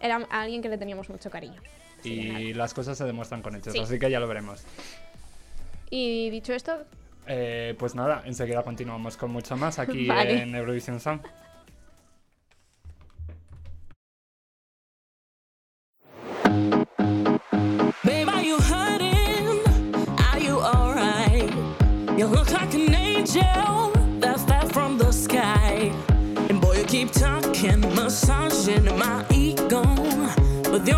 [0.00, 1.60] era alguien que le teníamos mucho cariño.
[2.04, 3.80] Y las cosas se demuestran con hechos, Sí.
[3.80, 4.62] así que ya lo veremos.
[5.90, 6.84] Y dicho esto,
[7.30, 10.42] Eh, pues nada, enseguida continuamos con mucho más aquí Vale.
[10.42, 11.22] en Eurovision Sound.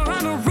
[0.06, 0.49] around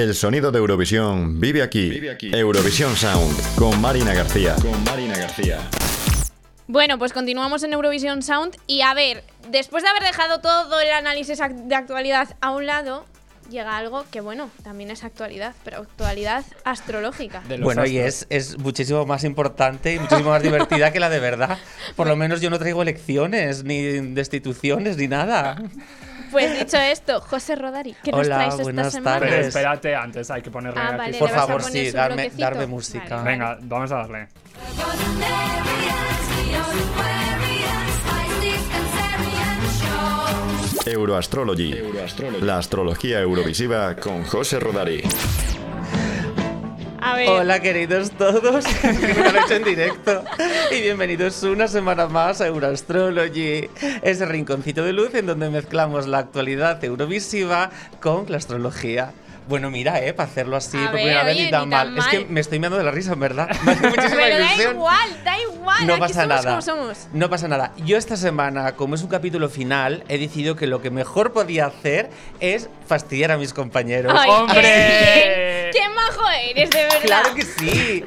[0.00, 2.00] El sonido de Eurovisión vive aquí.
[2.32, 4.56] Eurovisión Sound con Marina García.
[4.56, 5.58] Con Marina García.
[6.68, 10.90] Bueno, pues continuamos en Eurovisión Sound y a ver, después de haber dejado todo el
[10.90, 13.04] análisis de actualidad a un lado,
[13.50, 17.42] llega algo que bueno, también es actualidad, pero actualidad astrológica.
[17.60, 21.58] Bueno, y es, es muchísimo más importante y muchísimo más divertida que la de verdad.
[21.94, 23.82] Por lo menos yo no traigo elecciones, ni
[24.14, 25.62] destituciones, ni nada.
[26.30, 29.18] Pues dicho esto, José Rodari, ¿qué nos Hola, traes esta buenas semana?
[29.20, 29.46] Pero tardes.
[29.48, 30.96] espérate, antes hay que ponerle Ah, aquí.
[30.98, 32.42] vale, Por le vas a favor, poner sí, su darme, bloquecito.
[32.42, 33.16] darme música.
[33.16, 33.30] Vale.
[33.30, 34.28] Venga, vamos a darle.
[40.86, 41.74] Euroastrology.
[42.40, 45.02] La astrología eurovisiva con José Rodari.
[47.02, 48.64] Hola queridos todos,
[49.50, 50.22] en directo.
[50.70, 53.70] Y bienvenidos una semana más a Euroastrology,
[54.02, 59.12] ese rinconcito de luz en donde mezclamos la actualidad eurovisiva con la astrología.
[59.50, 61.92] Bueno, mira, eh, para hacerlo así A por ver, primera vez ni tan ni tan
[61.92, 61.98] mal.
[61.98, 63.48] Es que me estoy meando de la risa, en verdad.
[63.64, 66.50] Me hace muchísima pero da igual, da igual, No aquí pasa somos nada.
[66.50, 67.08] como somos.
[67.12, 67.72] No pasa nada.
[67.84, 71.66] Yo esta semana, como es un capítulo final, he decidido que lo que mejor podía
[71.66, 74.14] hacer es fastidiar a mis compañeros.
[74.16, 74.62] Ay, ¡Hombre!
[74.62, 77.00] qué, qué majo eres, de verdad.
[77.02, 78.04] Claro que sí.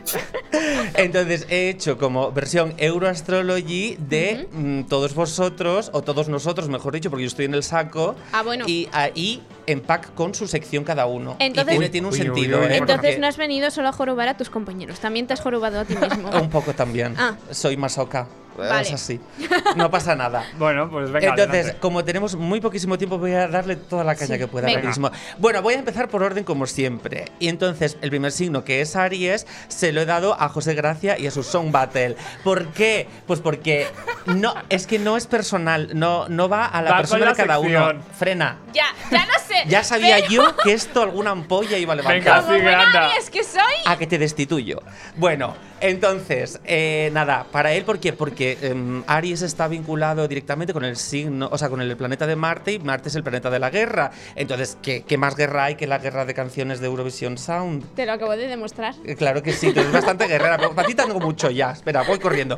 [0.95, 7.09] Entonces he hecho como versión Euroastrology de mm, todos vosotros, o todos nosotros, mejor dicho,
[7.09, 8.15] porque yo estoy en el saco.
[8.31, 8.63] Ah, bueno.
[8.65, 11.37] Y ahí en pack con su sección cada uno.
[11.39, 12.77] Y Entonces- tiene, tiene un Uy, uy, sentido, uy, ¿eh?
[12.77, 15.85] Entonces no has venido solo a jorobar a tus compañeros, también te has jorobado a
[15.85, 16.29] ti mismo.
[16.41, 17.15] Un poco también.
[17.17, 17.35] Ah.
[17.51, 18.27] Soy masoca.
[18.57, 18.81] Vale.
[18.81, 19.19] Es así.
[19.75, 20.45] No pasa nada.
[20.57, 21.79] Bueno, pues venga, Entonces, adelante.
[21.79, 24.79] como tenemos muy poquísimo tiempo, voy a darle toda la caña Sí, que pueda venga.
[24.79, 25.11] ahora mismo.
[25.39, 27.25] Bueno, voy a empezar por orden como siempre.
[27.39, 31.17] Y entonces, el primer signo, que es Aries, se lo he dado a José Gracia
[31.17, 32.15] y a su Song Battle.
[32.43, 33.07] ¿Por qué?
[33.25, 33.87] Pues porque
[34.27, 37.37] no, es que no es personal, no, no va a la Va persona la de
[37.37, 37.95] cada sección.
[37.95, 38.03] uno.
[38.17, 38.57] Frena.
[38.73, 39.63] Ya, ya no sé.
[39.67, 42.19] Ya sabía pero yo que esto alguna ampolla iba a levantar.
[42.23, 43.05] Venga, Como sigue, buena anda.
[43.11, 43.61] Aries que soy.
[43.85, 44.81] A que te destituyo.
[45.15, 48.13] Bueno, entonces, eh, nada, para él, ¿por qué?
[48.13, 52.37] Porque em, Aries está vinculado directamente con el signo, o sea, con el planeta de
[52.37, 54.11] Marte y Marte es el planeta de la guerra.
[54.35, 57.83] Entonces, ¿qué, qué más guerra hay que la guerra de canciones de Eurovisión Sound?
[57.95, 58.95] Te lo acabo de demostrar.
[59.03, 61.71] Eh, Claro que sí, tú eres bastante guerrera, pero para ti tengo mucho ya.
[61.71, 62.57] Espera, voy corriendo.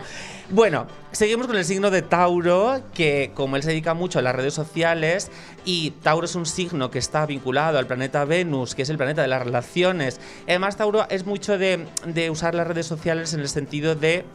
[0.51, 4.35] Bueno, seguimos con el signo de Tauro, que como él se dedica mucho a las
[4.35, 5.31] redes sociales,
[5.65, 9.21] y Tauro es un signo que está vinculado al planeta Venus, que es el planeta
[9.23, 10.19] de las relaciones.
[10.47, 14.25] Además, Tauro es mucho de, de usar las redes sociales en el sentido de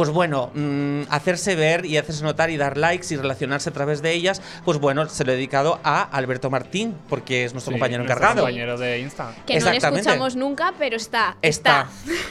[0.00, 4.00] pues bueno, mm, hacerse ver y hacerse notar y dar likes y relacionarse a través
[4.00, 7.74] de ellas, pues bueno, se lo he dedicado a Alberto Martín, porque es nuestro Sí,
[7.74, 8.40] compañero nuestro encargado.
[8.46, 9.34] compañero de Insta.
[9.46, 10.00] Que no le Exactamente.
[10.08, 11.36] escuchamos nunca, pero está.
[11.42, 11.86] Está,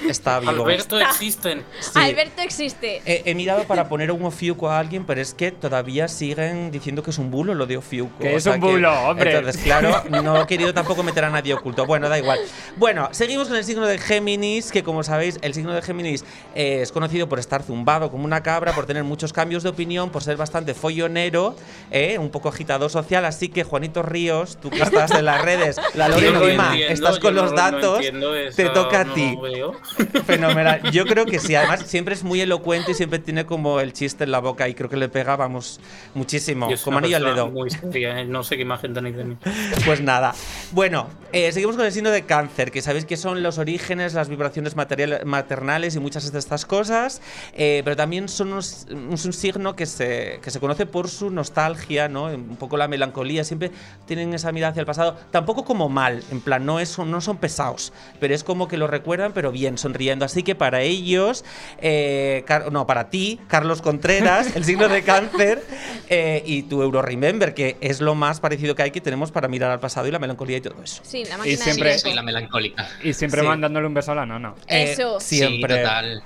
[0.10, 0.52] está vivo.
[0.64, 1.64] Alberto existen.
[1.80, 1.92] Sí.
[2.00, 3.04] Alberto existe.
[3.06, 7.04] He, he mirado para poner un Ofiuco a alguien, pero es que todavía siguen diciendo
[7.04, 8.18] que es un bulo lo de Ofiuco.
[8.18, 9.36] Que es un bulo, hombre.
[9.38, 11.86] Entonces, claro, no he querido tampoco meter a nadie oculto.
[11.86, 12.40] Bueno, da igual.
[12.78, 16.80] Bueno, seguimos con el signo de Géminis, que como sabéis, el signo de Géminis eh,
[16.82, 20.24] es conocido por estar zumbado como una cabra, por tener muchos cambios de opinión, por
[20.24, 21.56] ser bastante follonero,
[21.92, 23.26] eh, un poco agitador social.
[23.26, 26.94] Así que, Juanito Ríos, tú que estás en las redes, la no lo Lima, entiendo,
[26.94, 29.38] estás con no los lo- no datos, entiendo te esa- toca a no ti.
[29.42, 29.74] veo.
[30.26, 30.82] Fenomenal.
[30.92, 31.56] Yo creo que sí.
[31.56, 34.74] Además, siempre es muy elocuente y siempre tiene como el chiste en la boca y
[34.74, 35.80] creo que le pega, vamos,
[36.14, 36.68] muchísimo.
[36.84, 37.50] Como anillo al dedo.
[37.50, 38.26] Muy seria, ¿eh?
[38.26, 39.38] no sé qué imagen tenéis de mí.
[39.86, 40.34] Pues nada.
[40.72, 44.30] Bueno, eh, seguimos con el signo de cáncer, que sabéis que son los orígenes, las
[44.30, 47.22] vibraciones material- maternales y muchas de estas cosas,
[47.54, 51.30] eh, pero también son unos- es un signo que se, que se conoce por su
[51.32, 52.26] nostalgia, ¿no?
[52.26, 53.72] Un poco la melancolía, siempre
[54.06, 57.38] tienen esa mirada hacia el pasado, tampoco como mal, en plan, no, es, no son
[57.38, 60.26] pesados, pero es como que lo recuerdan, pero bien, sonriendo.
[60.26, 61.44] Así que para ellos,
[61.80, 65.64] eh, no, para ti, Carlos Contreras, el signo de cáncer,
[66.10, 69.48] eh, y tu Euro Remember, que es lo más parecido que hay que tenemos para
[69.48, 71.02] mirar al pasado y la melancolía y todo eso.
[71.04, 72.88] Sí, la Y máquina siempre- de Soy la melancólica.
[73.04, 73.48] Y siempre Sí.
[73.48, 74.54] mandándole un beso a la nana.
[74.68, 75.20] Eh, Eso.
[75.20, 75.76] siempre.
[75.76, 76.24] Sí, total.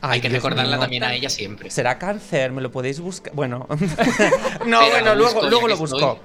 [0.00, 0.80] Ay, Hay que Dios recordarla mío.
[0.80, 1.70] también a ella siempre.
[1.70, 2.52] ¿Será cáncer?
[2.52, 3.32] ¿Me lo podéis buscar?
[3.34, 3.66] Bueno.
[4.66, 6.20] no, bueno, luego, luego lo busco.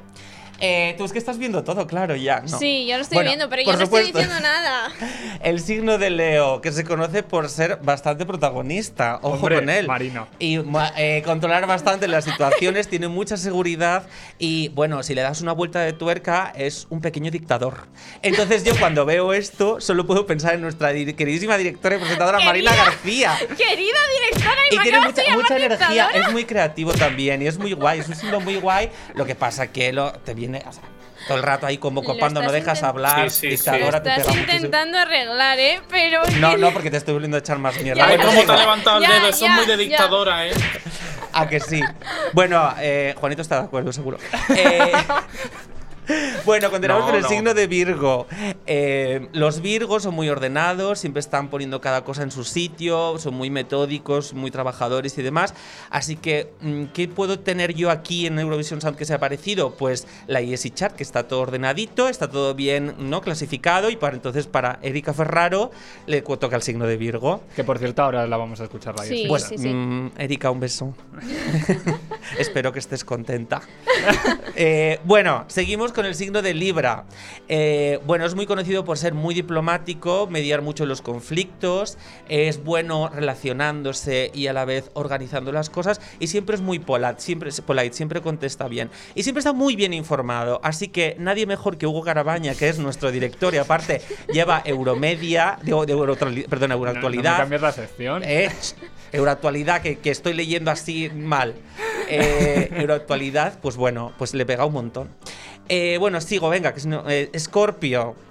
[0.66, 2.40] Eh, tú es que estás viendo todo, claro, ya.
[2.40, 2.58] ¿no?
[2.58, 4.18] Sí, yo lo estoy Bueno, viendo, pero yo no estoy supuesto.
[4.20, 4.90] diciendo nada.
[5.44, 9.20] El signo de Leo, que se conoce por ser bastante protagonista.
[9.22, 9.88] Ojo Hombre, con él.
[9.88, 10.28] Marino.
[10.40, 10.60] Y
[10.96, 14.08] eh, controlar bastante las situaciones, tiene mucha seguridad
[14.40, 17.88] y, bueno, si le das una vuelta de tuerca, es un pequeño dictador.
[18.22, 22.74] Entonces, yo cuando veo esto, solo puedo pensar en nuestra queridísima directora y presentadora Marina.
[22.74, 23.38] García.
[23.58, 24.00] Querida
[24.32, 26.28] directora, y, Y tiene mucha, mucha energía, dictadora.
[26.28, 28.90] es muy creativo también y es muy guay, es un signo muy guay.
[29.16, 30.84] Lo que pasa que lo, te viene o sea,
[31.28, 33.66] todo el rato ahí como Lo cuando no dejas hablar, Sí, sí, sí.
[33.70, 35.82] Lo dictadora, te estás intentando arreglar, ¿eh?
[35.90, 36.22] Pero.
[36.40, 38.06] No, no, porque te estoy volviendo a echar más mierda.
[38.06, 39.90] Ay, cómo te ha levantado el Ya, dedo, eso ya, es muy de ya.
[39.90, 40.52] dictadora, ¿eh?
[41.32, 41.82] A que sí.
[42.34, 44.18] Bueno, eh, Juanito está de acuerdo, seguro.
[44.56, 44.92] Eh,
[46.46, 47.30] bueno, continuamos No, con el no.
[47.30, 48.28] signo de Virgo.
[48.66, 53.34] Eh, los Virgos son muy ordenados, siempre están poniendo cada cosa en su sitio, son
[53.34, 55.54] muy metódicos, muy trabajadores y demás.
[55.90, 59.76] Así que, mm, ¿qué puedo tener yo aquí en Eurovision Sound que sea parecido?
[59.76, 63.90] Pues la ESI Chart, que está todo ordenadito, está todo bien no clasificado.
[63.90, 65.72] Y para entonces, para Erika Ferraro,
[66.08, 67.44] le toca el signo de Virgo.
[67.56, 69.26] Que por cierto, ahora la vamos a escuchar la Sí.
[69.28, 69.70] Pues, sí, sí.
[69.70, 70.94] mm, Erika, un beso.
[72.38, 73.62] Espero que estés contenta.
[74.56, 77.06] Eh, bueno, seguimos con el signo de Libra.
[77.48, 81.98] Eh, bueno, es muy conocido por ser muy diplomático, mediar mucho los conflictos,
[82.30, 87.16] es bueno relacionándose y a la vez organizando las cosas y siempre es muy polite,
[87.18, 90.60] siempre, es polite, siempre contesta bien y siempre está muy bien informado.
[90.64, 94.02] Así que nadie mejor que Hugo Carabaña, que es nuestro director y aparte
[94.32, 97.38] lleva Euromedia, digo, de Euroactuali- perdón, No- no me Euroactualidad.
[97.38, 98.24] cambies la sección.
[98.26, 98.50] Eh,
[99.12, 101.54] Euroactualidad, que, que estoy leyendo así mal.
[102.20, 105.10] Eh, Euroactualidad, pues bueno, pues le pega un montón.
[105.70, 107.30] Eh, bueno, sigo, venga, que si no, eh.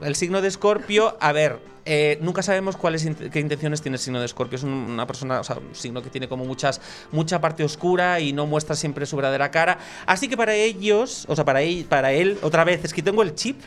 [0.02, 4.20] El signo de Scorpio, a ver, eh, nunca sabemos cuáles qué intenciones tiene el signo
[4.20, 4.56] de Scorpio.
[4.56, 6.80] Es un- una persona, o sea, un signo que tiene como muchas,
[7.10, 9.78] mucha parte oscura y no muestra siempre su verdadera cara.
[10.06, 13.34] Así que para ellos, o sea, para para él, otra vez, es que tengo el
[13.34, 13.60] chip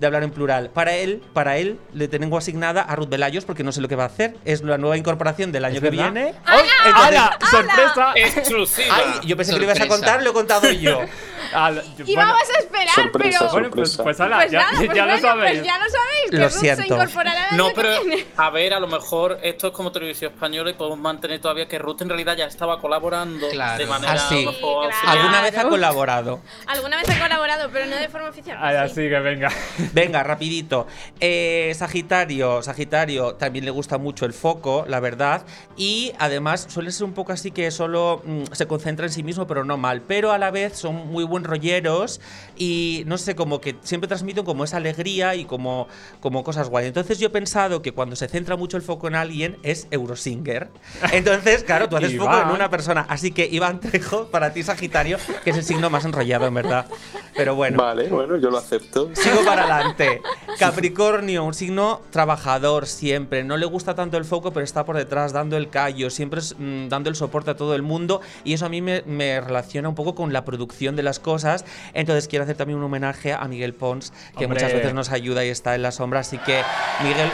[0.00, 0.70] de hablar en plural.
[0.70, 3.96] Para él, para él, le tengo asignada a Ruth Velayos porque no sé lo que
[3.96, 4.36] va a hacer.
[4.44, 6.12] Es la nueva incorporación del año ¿Es que verdad?
[6.12, 6.34] viene.
[6.46, 7.38] ¡Hala!
[7.50, 8.12] ¡Sorpresa!
[8.16, 8.94] Exclusiva.
[8.96, 9.96] Ay, yo pensé que lo ibas a Sorpresa.
[10.00, 11.00] contar, lo he contado yo.
[11.54, 13.52] Al- Y bueno, vamos a esperar, Sorpresa, pero.
[13.52, 14.02] bueno, pues, sorpresa.
[14.04, 15.58] pues ala, Pues ya, nada, pues ya lo bueno, sabéis.
[15.58, 16.82] Pues ya lo sabéis, que Lo Ruth se siento.
[16.94, 17.88] incorporará el No, pero
[18.36, 21.78] a ver, a lo mejor esto es como televisión española y podemos mantener todavía que
[21.78, 23.78] Ruth en realidad ya estaba colaborando Claro.
[23.78, 24.34] de manera Ah, sí.
[24.42, 25.18] a lo mejor, Sí, auxiliar.
[25.18, 25.68] ¿Alguna vez ha Claro.
[25.70, 26.40] colaborado?
[26.66, 28.58] Alguna vez ha colaborado, pero no de forma oficial.
[28.58, 28.76] Sí.
[28.76, 29.50] así que venga.
[29.92, 30.86] Venga, rapidito.
[31.20, 35.44] Eh, Sagitario, Sagitario también le gusta mucho el foco, la verdad.
[35.76, 39.46] Y además suele ser un poco así que solo mm, se concentra en sí mismo,
[39.46, 40.02] pero no mal.
[40.02, 42.20] Pero a la vez son muy buen rolleros
[42.56, 45.88] y no sé, como que siempre transmiten como esa alegría y como,
[46.20, 46.86] como cosas guay.
[46.86, 50.68] Entonces yo he pensado que cuando se centra mucho el foco en alguien es Eurosinger.
[51.12, 53.06] Entonces, claro, tú haces foco en una persona.
[53.08, 56.86] Así que Iván Trejo, para ti Sagitario, que es el signo más enrollado en verdad.
[57.34, 57.78] Pero bueno.
[57.78, 59.10] Vale, bueno, yo lo acepto.
[59.14, 60.22] Sigo para adelante.
[60.58, 63.44] Capricornio, un signo trabajador siempre.
[63.44, 66.54] No le gusta tanto el foco, pero está por detrás dando el callo, siempre es,
[66.58, 68.20] mm, dando el soporte a todo el mundo.
[68.44, 71.64] Y eso a mí me, me relaciona un poco con la producción de las cosas.
[71.94, 74.60] Entonces quiero hacer también un homenaje a Miguel Pons, que Hombre.
[74.60, 76.20] muchas veces nos ayuda y está en la sombra.
[76.20, 76.62] Así que,
[77.02, 77.30] Miguel,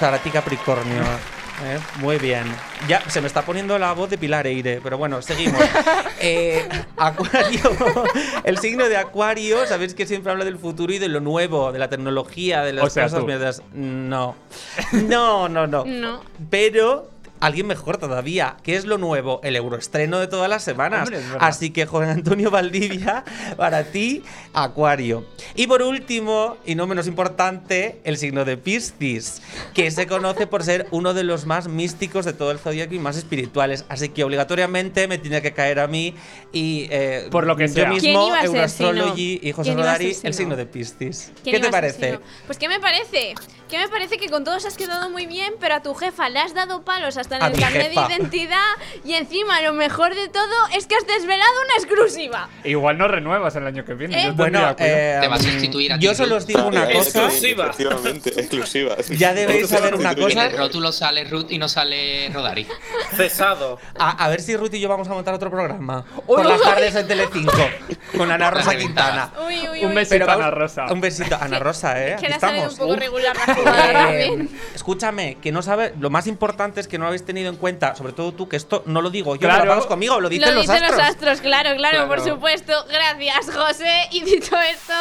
[0.00, 1.02] para ti Capricornio.
[1.64, 1.78] ¿Eh?
[1.96, 2.44] Muy bien.
[2.88, 5.60] Ya se me está poniendo la voz de Pilar Eire, pero bueno, seguimos.
[6.20, 7.60] Eh, acuario,
[8.42, 11.78] el signo de Acuario, sabéis que siempre habla del futuro y de lo nuevo, de
[11.78, 13.26] la tecnología, de las O sea, cosas tú.
[13.26, 13.62] mierdas.
[13.72, 14.34] No,
[14.92, 15.84] no, no, no.
[15.84, 16.20] No.
[16.50, 17.08] Pero
[17.40, 18.56] alguien mejor todavía.
[18.62, 19.40] ¿Qué es lo nuevo?
[19.42, 21.08] El euroestreno de todas las semanas.
[21.08, 21.20] Hombre.
[21.40, 23.24] Así que Juan Antonio Valdivia,
[23.56, 24.22] para ti,
[24.52, 25.24] Acuario.
[25.54, 29.42] Y por último, y no menos importante, el signo de Piscis,
[29.74, 32.98] que se conoce por ser uno de los más místicos de todo el zodiaco y
[32.98, 33.84] más espirituales.
[33.88, 36.14] Así que obligatoriamente me tiene que caer a mí
[36.52, 37.92] y eh, Por lo que sea.
[37.92, 41.32] yo ¿Quién mismo, Euroastrology y José ¿Quién iba a ser Rodari, el signo de Piscis.
[41.42, 42.06] ¿Quién ¿Qué te parece?
[42.10, 42.20] sino?
[42.46, 43.34] Pues ¿qué me parece?
[43.68, 46.38] ¿Qué me parece que con todos has quedado muy bien, pero a tu jefa le
[46.38, 48.08] has dado palos hasta en A el carnet jefa.
[48.08, 48.64] de identidad
[49.04, 52.48] y encima lo mejor de todo es que has desvelado una exclusiva.
[52.64, 54.22] Igual no renuevas el año que viene.
[54.22, 56.98] Eh, yo Bueno, eh, Te va a sustituir a yo solo os digo una cosa.
[57.26, 57.66] Exclusiva.
[57.70, 58.96] Efectivamente, exclusiva.
[59.10, 60.46] Ya debéis saber una En cosa.
[60.46, 62.66] el rótulo sale Ruth y no sale Rodari.
[63.16, 63.78] Cesado.
[63.98, 66.04] A, a ver si Ruth y yo vamos a montar otro programa.
[66.26, 67.52] Por las tardes en Telecinco.
[68.16, 68.76] Con Ana Rosa.
[68.76, 69.32] Quintana.
[69.46, 69.94] Uy, uy, Un uy.
[69.94, 70.86] besito, Pero vamos- Ana Rosa.
[70.92, 71.36] Un besito.
[71.40, 72.16] Ana Rosa, ¿eh?
[72.20, 72.74] Que salido un estamos.
[72.76, 75.94] poco regular la jugada Eh, escúchame, que no sabe.
[75.98, 78.82] Lo más importante es que no habéis tenido en cuenta, sobre todo tú, que esto
[78.86, 79.56] no lo digo yo, Claro.
[79.56, 80.98] lo hablamos conmigo, lo dicen Lo los dicen astros.
[80.98, 82.34] los astros, claro, claro, por Claro.
[82.34, 82.72] supuesto.
[82.88, 84.08] Gracias, José.
[84.12, 84.92] Y dicho esto,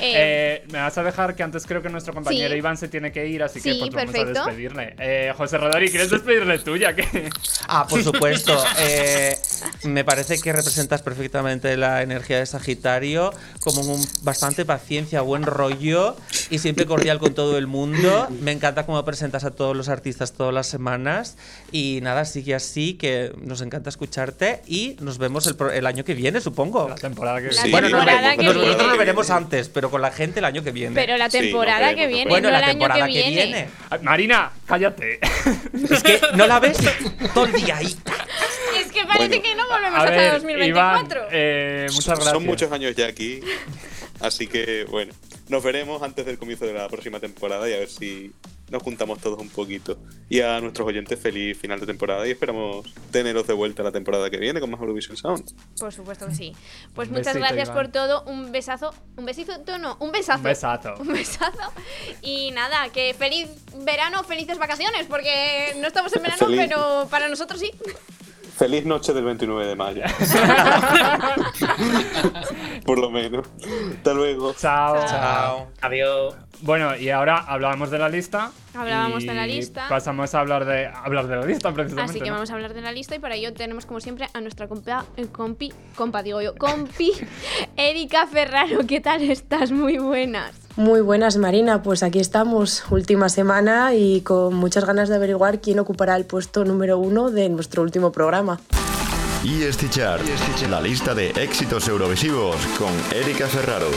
[0.00, 2.56] Eh, Eh, me vas a dejar que antes creo que nuestro compañero Sí.
[2.58, 4.40] Iván se tiene que ir, así que Sí, pues vamos perfecto.
[4.40, 4.94] a despedirle.
[4.98, 7.30] Eh, José Rodori, ¿quieres despedirle tú ya que
[7.68, 8.56] Ah, por supuesto.
[8.80, 9.36] Eh,
[9.84, 16.16] me parece que representas perfectamente la energía de Sagitario, como un bastante paciencia, buen rollo
[16.50, 18.28] y siempre cordial con todo el mundo.
[18.40, 21.36] Me encanta cómo presentas a todos los artistas todas las semanas
[21.72, 26.14] y nada, sigue así, que nos encanta escucharte y nos vemos el, el año que
[26.14, 26.88] viene, supongo.
[26.88, 27.70] la temporada que viene?
[27.70, 28.56] Bueno, nos que nos- viene.
[28.66, 30.94] nosotros lo veremos antes, pero con la gente el año que viene.
[30.94, 33.18] pero la Sí, no temporada que viene, bueno, no la el año temporada que que
[33.28, 33.44] viene.
[33.46, 33.68] viene.
[33.90, 35.18] Ah, Marina, cállate.
[35.90, 36.78] Es que no la ves
[37.34, 37.96] todo el día ahí.
[38.78, 41.18] Es que parece Bueno, que no volvemos A hasta ver, 2024.
[41.20, 42.30] Iván, eh, muchas gracias.
[42.32, 43.40] Son muchos años ya aquí,
[44.20, 45.12] así que bueno,
[45.48, 48.32] nos veremos antes del comienzo de la próxima temporada y a ver si
[48.70, 49.98] nos juntamos todos un poquito.
[50.28, 54.30] Y a nuestros oyentes, feliz final de temporada y esperamos teneros de vuelta la temporada
[54.30, 55.44] que viene con más Eurovision Sound.
[55.78, 56.56] Por supuesto que sí.
[56.94, 57.76] Pues Un muchas besito, gracias Iván.
[57.76, 58.22] por todo.
[58.24, 58.94] Un besazo.
[59.16, 59.52] ¿Un besito?
[59.78, 60.38] No, un besazo.
[60.38, 60.94] Un besazo.
[61.00, 61.72] Un besazo.
[62.22, 63.48] Y nada, que feliz
[63.84, 66.60] verano, felices vacaciones, porque no estamos en verano, Feliz.
[66.68, 67.70] pero para nosotros sí.
[68.56, 70.02] Feliz noche del 29 de mayo.
[72.84, 73.46] Por lo menos.
[73.96, 74.52] Hasta luego.
[74.54, 74.96] Chao.
[75.06, 75.70] Chao.
[75.80, 76.34] Adiós.
[76.62, 78.52] Bueno, y ahora hablábamos de la lista.
[78.74, 79.86] Hablábamos y de la lista.
[79.88, 82.10] Pasamos a hablar de hablar de la lista precisamente.
[82.10, 82.34] Así que ¿no?
[82.34, 85.06] vamos a hablar de la lista y para ello tenemos como siempre a nuestra compa,
[85.16, 87.12] eh, compi, compa digo yo, compi,
[87.76, 88.80] Erika Ferraro.
[88.86, 89.72] ¿Qué tal estás?
[89.72, 90.52] Muy buenas.
[90.76, 91.82] Muy buenas, Marina.
[91.82, 96.64] Pues aquí estamos, última semana y con muchas ganas de averiguar quién ocupará el puesto
[96.64, 98.60] número uno de nuestro último programa.
[99.42, 100.22] Y Chart,
[100.68, 103.90] la lista de éxitos eurovisivos con Erika Ferraro.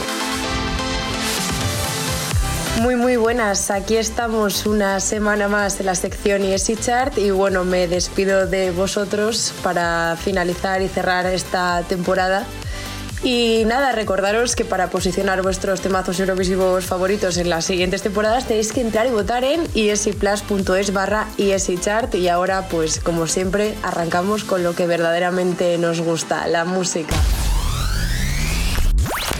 [2.80, 3.70] Muy, muy buenas.
[3.70, 8.72] Aquí estamos una semana más en la sección ESI Chart y bueno, me despido de
[8.72, 12.44] vosotros para finalizar y cerrar esta temporada.
[13.22, 18.72] Y nada, recordaros que para posicionar vuestros temazos eurovisivos favoritos en las siguientes temporadas tenéis
[18.72, 21.28] que entrar y votar en esiplus.es barra
[21.80, 27.14] Chart y ahora pues como siempre arrancamos con lo que verdaderamente nos gusta, la música.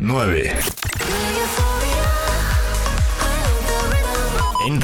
[0.01, 0.84] 9.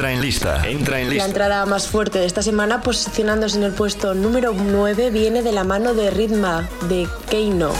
[0.00, 1.26] Entra en lista, entra en La lista.
[1.26, 5.62] entrada más fuerte de esta semana, posicionándose en el puesto número 9, viene de la
[5.62, 7.70] mano de Ritma, de Keino.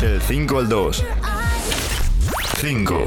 [0.00, 1.04] Del 5 al 2.
[2.60, 3.06] 5.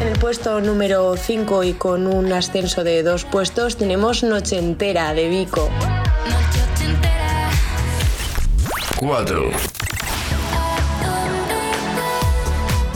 [0.00, 5.12] En el puesto número 5 y con un ascenso de dos puestos tenemos Noche Entera
[5.12, 5.68] de Vico.
[8.96, 9.50] 4.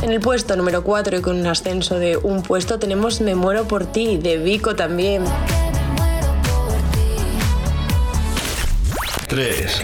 [0.03, 3.69] En el puesto número 4 y con un ascenso de un puesto tenemos Me Muero
[3.69, 5.25] por ti de Vico también.
[9.29, 9.83] 3.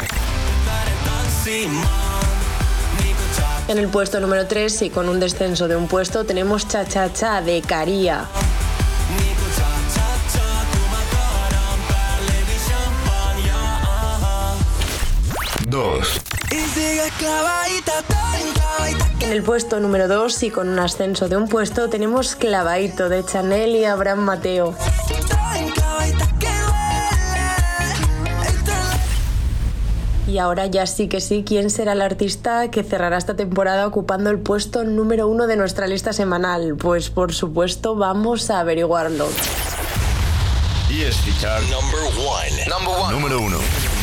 [3.68, 7.12] En el puesto número 3 y con un descenso de un puesto tenemos Cha Cha
[7.12, 8.24] Cha de Caría.
[15.68, 16.20] 2.
[19.20, 23.24] En el puesto número 2 y con un ascenso de un puesto tenemos Clavaito de
[23.24, 24.74] Chanel y Abraham Mateo.
[30.28, 34.28] Y ahora ya sí que sí, ¿quién será el artista que cerrará esta temporada ocupando
[34.30, 36.76] el puesto número uno de nuestra lista semanal?
[36.76, 39.28] Pues por supuesto vamos a averiguarlo.
[40.90, 41.04] Y
[41.40, 41.64] Chart.
[43.10, 43.95] Número 1.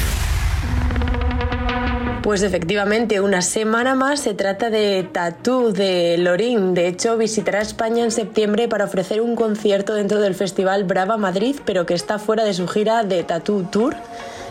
[2.23, 6.73] Pues efectivamente, una semana más se trata de Tattoo de Lorin.
[6.73, 11.57] De hecho, visitará España en septiembre para ofrecer un concierto dentro del Festival Brava Madrid,
[11.65, 13.97] pero que está fuera de su gira de Tattoo Tour.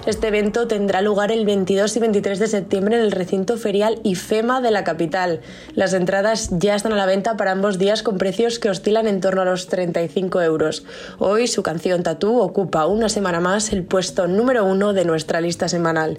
[0.05, 4.61] Este evento tendrá lugar el 22 y 23 de septiembre en el recinto ferial IFEMA
[4.61, 5.41] de la capital.
[5.75, 9.23] Las entradas ya están a la venta para ambos días con precios que oscilan en
[9.23, 10.85] torno a los 35 euros.
[11.18, 15.68] Hoy su canción Tattoo ocupa una semana más el puesto número uno de nuestra lista
[15.68, 16.18] semanal.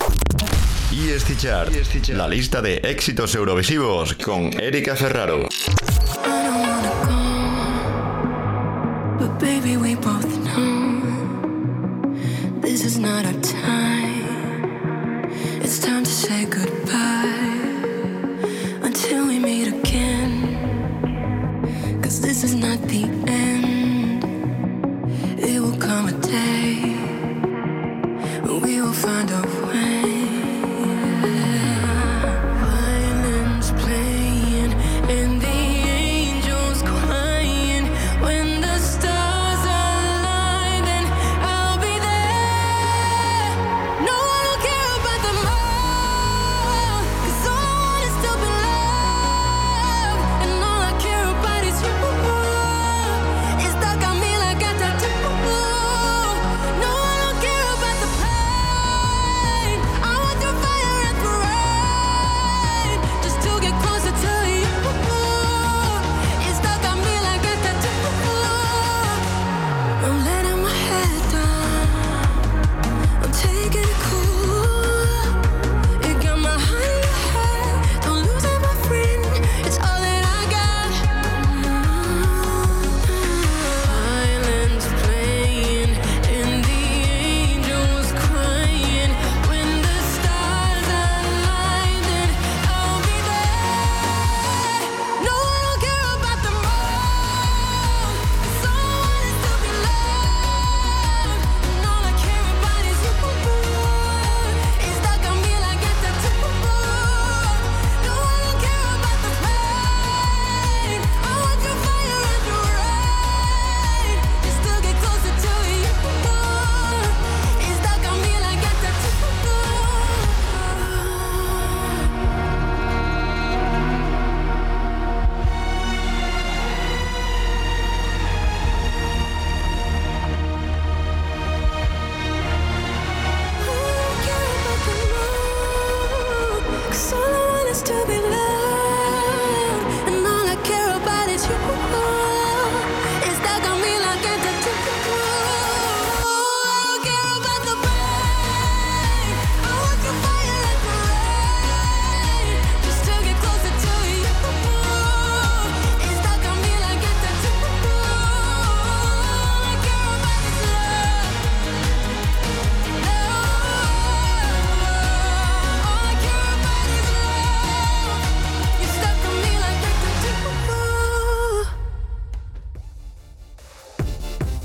[0.92, 1.72] Y Chart.
[2.10, 5.50] La lista de éxitos eurovisivos con Erika Ferraro.
[9.20, 10.84] But baby, we both know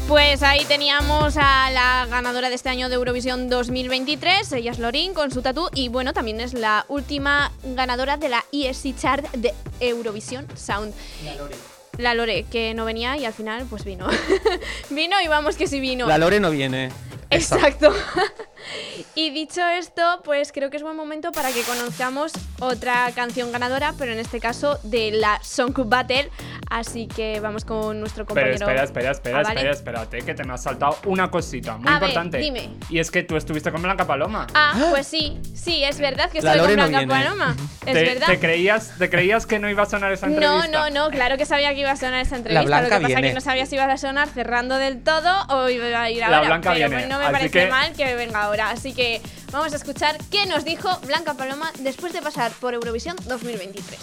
[0.08, 5.12] Pues ahí teníamos a la ganadora de este año de Eurovisión 2023, ella es Lorin
[5.12, 9.52] con su tatú y bueno, también es la última ganadora de la ESC Chart de
[9.80, 10.94] Eurovisión Sound.
[11.26, 11.56] La Lore.
[11.98, 14.08] La Lore, que no venía y al final pues vino.
[14.88, 16.06] vino y vamos que sí vino.
[16.06, 16.90] La Lore no viene.
[17.28, 17.92] Exacto.
[19.14, 23.94] y dicho esto, pues creo que es buen momento para que conozcamos otra canción ganadora,
[23.98, 26.30] pero en este caso de la Song Battle.
[26.70, 28.54] Así que vamos con nuestro Pero compañero.
[28.56, 29.60] espera, espera, espera, Ah, ¿vale?
[29.70, 29.72] espera,
[30.02, 32.38] espérate, que te me has saltado una cosita muy A ver, importante.
[32.38, 32.70] dime.
[32.90, 34.46] Y es que tú estuviste con Blanca Paloma.
[34.54, 37.24] Ah, pues sí, sí, es verdad que La estoy con Lore no Blanca viene.
[37.24, 37.56] Paloma.
[37.86, 38.26] Es ¿Te, verdad.
[38.26, 40.90] te creías, ¿Te creías que no iba a sonar esa No, entrevista?
[40.90, 42.66] no, no, claro que sabía que iba a sonar esa entrevista.
[42.66, 43.28] Blanca Lo que pasa viene.
[43.28, 46.26] que no sabía si iba a sonar cerrando del todo o iba a ir La
[46.26, 46.40] ahora.
[46.48, 48.70] Blanca pero viene, pues no me así parece que- mal que venga ahora.
[48.70, 49.20] Así que
[49.52, 54.00] vamos a escuchar qué nos dijo Blanca Paloma después de pasar por Eurovisión 2023.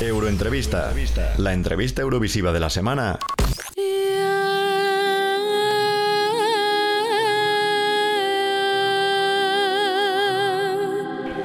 [0.00, 0.92] Euroentrevista.
[1.38, 3.18] La entrevista eurovisiva de la semana.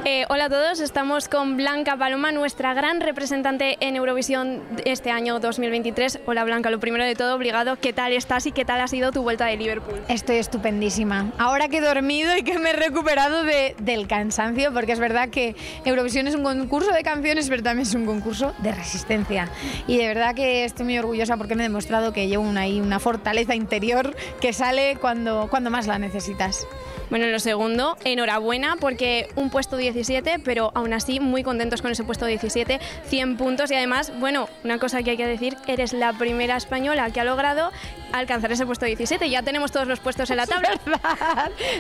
[0.06, 5.40] Eh, hola a todos, estamos con Blanca Paloma, nuestra gran representante en Eurovisión este año
[5.40, 6.20] 2023.
[6.26, 9.14] Hola Blanca, lo primero de todo, obligado, ¿qué tal estás y qué tal ha sido
[9.14, 10.02] tu vuelta de Liverpool?
[10.10, 11.32] Estoy estupendísima.
[11.38, 15.30] Ahora que he dormido y que me he recuperado de- del cansancio, porque es verdad
[15.30, 19.48] que Eurovisión es un concurso de canciones, pero también es un concurso de resistencia.
[19.88, 23.00] Y de verdad que estoy muy orgullosa porque me he demostrado que llevo una, una
[23.00, 26.68] fortaleza interior que sale cuando, cuando más la necesitas.
[27.10, 32.04] Bueno, lo segundo, enhorabuena porque un puesto 17, pero aún así muy contentos con ese
[32.04, 36.14] puesto 17, 100 puntos y además, bueno, una cosa que hay que decir, eres la
[36.14, 37.72] primera española que ha logrado
[38.12, 39.30] alcanzar ese puesto 17.
[39.30, 40.80] Ya tenemos todos los puestos en la tabla.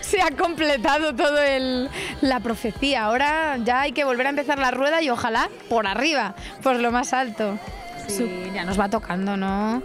[0.01, 1.89] Se ha completado todo el,
[2.21, 3.05] la profecía.
[3.05, 6.91] Ahora ya hay que volver a empezar la rueda y ojalá por arriba, por lo
[6.91, 7.57] más alto.
[8.07, 9.82] Sí, ya nos va tocando, ¿no?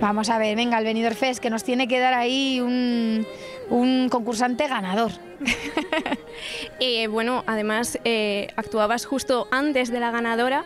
[0.00, 3.24] Vamos a ver, venga, el Benidorm Fest, que nos tiene que dar ahí un,
[3.72, 5.12] un concursante ganador.
[6.80, 10.64] Eh, bueno, además eh, actuabas justo antes de la ganadora,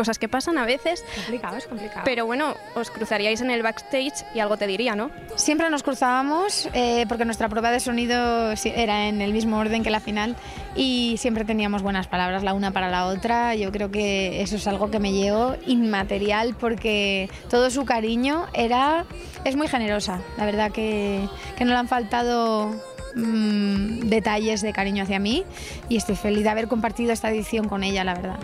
[0.00, 1.04] cosas que pasan a veces.
[1.14, 2.00] Complicado, es complicado.
[2.06, 5.10] Pero bueno, os cruzaríais en el backstage y algo te diría, ¿no?
[5.34, 9.90] Siempre nos cruzábamos eh, porque nuestra prueba de sonido era en el mismo orden que
[9.90, 10.36] la final
[10.74, 13.54] y siempre teníamos buenas palabras la una para la otra.
[13.56, 19.04] Yo creo que eso es algo que me llevo inmaterial porque todo su cariño era
[19.44, 20.22] es muy generosa.
[20.38, 21.28] La verdad que,
[21.58, 22.70] que no le han faltado
[23.16, 25.44] mm, detalles de cariño hacia mí
[25.90, 28.40] y estoy feliz de haber compartido esta edición con ella, la verdad.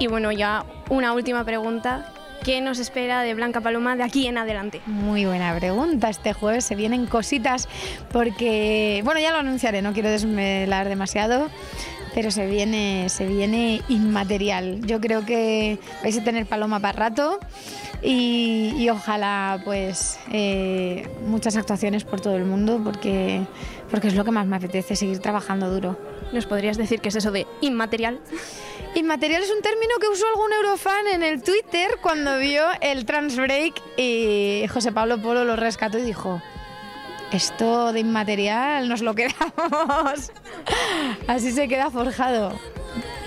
[0.00, 2.10] Y bueno, ya una última pregunta.
[2.42, 4.80] ¿Qué nos espera de Blanca Paloma de aquí en adelante?
[4.86, 6.08] Muy buena pregunta.
[6.08, 7.68] Este jueves se vienen cositas
[8.10, 11.50] porque, bueno, ya lo anunciaré, no quiero desvelar demasiado,
[12.14, 14.80] pero se viene, se viene inmaterial.
[14.86, 17.38] Yo creo que vais a tener paloma para rato
[18.00, 23.42] y, y ojalá pues eh, muchas actuaciones por todo el mundo porque,
[23.90, 25.98] porque es lo que más me apetece, seguir trabajando duro.
[26.32, 28.18] ¿Nos podrías decir qué es eso de inmaterial?
[28.94, 33.36] Inmaterial es un término que usó algún eurofan en el Twitter cuando vio el trans
[33.36, 36.42] break y José Pablo Polo lo rescató y dijo,
[37.32, 40.32] esto de inmaterial nos lo quedamos.
[41.28, 42.58] Así se queda forjado.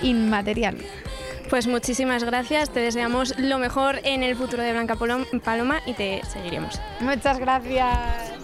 [0.02, 0.76] Inmaterial.
[1.48, 6.22] Pues muchísimas gracias, te deseamos lo mejor en el futuro de Blanca Paloma y te
[6.26, 6.80] seguiremos.
[7.00, 8.43] Muchas gracias.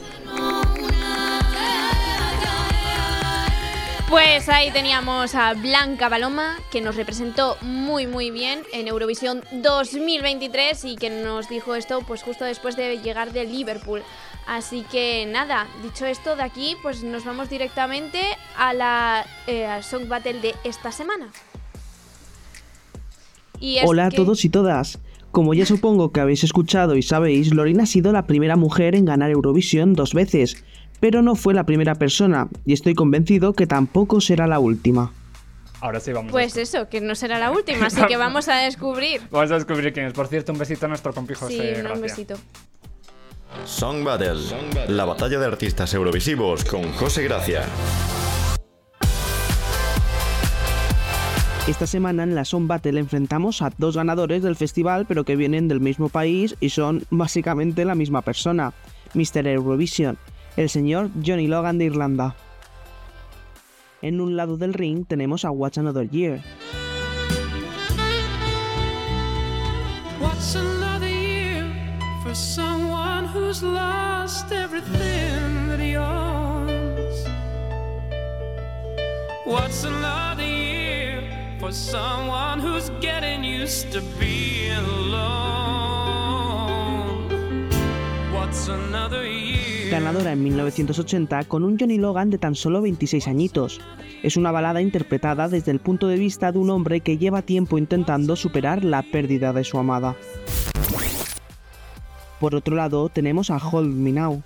[4.10, 10.84] Pues ahí teníamos a Blanca Paloma, que nos representó muy muy bien en Eurovisión 2023
[10.84, 14.02] y que nos dijo esto pues justo después de llegar de Liverpool.
[14.48, 18.20] Así que nada, dicho esto, de aquí pues nos vamos directamente
[18.58, 21.30] a la eh, al Song Battle de esta semana.
[23.60, 24.98] Y es Hola a todos y todas.
[25.30, 29.04] Como ya supongo que habéis escuchado y sabéis, Lorena ha sido la primera mujer en
[29.04, 30.64] ganar Eurovisión dos veces,
[31.00, 35.12] pero no fue la primera persona, y estoy convencido que tampoco será la última.
[35.80, 36.30] Ahora sí vamos.
[36.30, 39.22] Pues eso, que no será la última, así que vamos a descubrir.
[39.30, 40.12] Vamos a descubrir quién es.
[40.12, 41.54] Por cierto, un besito a nuestro compi José.
[41.54, 42.00] Sí, un gracias.
[42.00, 42.34] besito.
[43.64, 44.36] Song Battle.
[44.88, 47.64] La batalla de artistas eurovisivos con José Gracia.
[51.66, 55.68] Esta semana en la Song Battle enfrentamos a dos ganadores del festival, pero que vienen
[55.68, 58.72] del mismo país y son básicamente la misma persona,
[59.14, 59.46] Mr.
[59.46, 60.18] Eurovision,
[60.60, 62.36] el señor Johnny Logan de Irlanda.
[64.02, 66.42] En un lado del ring tenemos a Watch Another Year,
[70.20, 71.64] What's another year
[72.22, 77.26] for someone who's lost everything that he owns?
[79.46, 81.22] What's another year
[81.58, 85.70] for someone who's getting used to being alone?
[88.30, 89.59] What what's another year?
[89.90, 93.80] Ganadora en 1980 con un Johnny Logan de tan solo 26 añitos.
[94.22, 97.76] Es una balada interpretada desde el punto de vista de un hombre que lleva tiempo
[97.76, 100.14] intentando superar la pérdida de su amada.
[102.38, 104.42] Por otro lado, tenemos a Hold Me Now,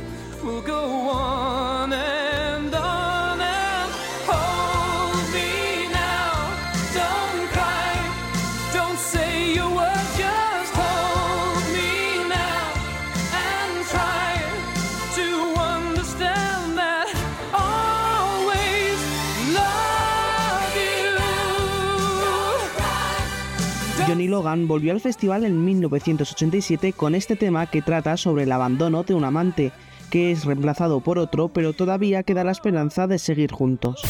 [24.15, 29.03] Johnny Logan volvió al festival en 1987 con este tema que trata sobre el abandono
[29.03, 29.73] de un amante,
[30.09, 34.03] que es reemplazado por otro, pero todavía queda la esperanza de seguir juntos.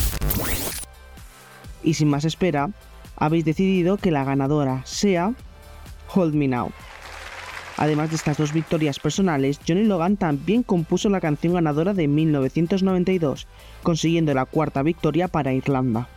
[1.83, 2.69] Y sin más espera,
[3.17, 5.33] habéis decidido que la ganadora sea
[6.15, 6.71] Hold Me Now.
[7.79, 13.47] Además de estas dos victorias personales, Johnny Logan también compuso la canción ganadora de 1992,
[13.83, 16.11] consiguiendo la cuarta victoria para Irlanda.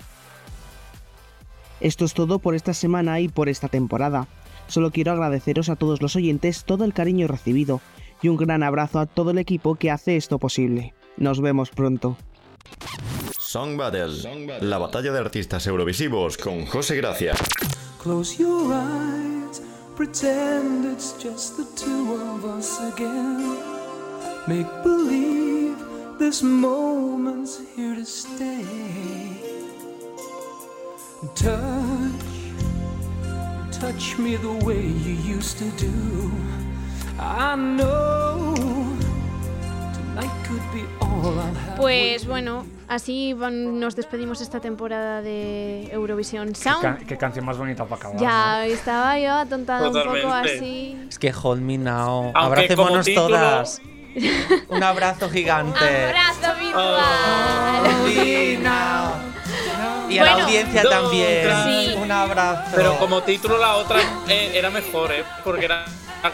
[1.80, 4.28] Esto es todo por esta semana y por esta temporada.
[4.68, 7.82] Solo quiero agradeceros a todos los oyentes todo el cariño recibido
[8.22, 10.94] y un gran abrazo a todo el equipo que hace esto posible.
[11.18, 12.18] Nos vemos pronto.
[13.40, 17.34] Song Battle, la batalla de artistas eurovisivos con José Gracia.
[18.02, 19.62] Close your eyes,
[19.96, 23.58] pretend it's just the two of us again.
[24.48, 25.76] Make believe
[26.20, 29.47] this moment's here to stay.
[31.22, 31.50] Touch,
[33.72, 35.92] touch me the way you used to do.
[37.20, 38.54] I know
[39.94, 41.76] tonight could be all I'll have.
[41.78, 46.82] Pues bueno, así van- nos despedimos esta temporada de Eurovisión Qué, Sound.
[46.84, 48.20] ca- qué canción más bonita para acabar.
[48.22, 50.58] Ya estaba yo atontada un poco Totalmente.
[50.60, 50.98] así.
[51.10, 52.32] Es que hold me now.
[52.36, 53.82] Aunque como Abracémonos título- todas.
[54.70, 56.06] Un abrazo gigante.
[56.06, 57.02] Abrazo virtual.
[58.62, 59.14] Now.
[60.10, 61.44] Y a la audiencia también.
[61.44, 61.94] cry.
[62.02, 62.72] Un abrazo.
[62.76, 65.24] Pero como título la otra eh, era mejor, ¿eh?
[65.44, 65.86] Porque era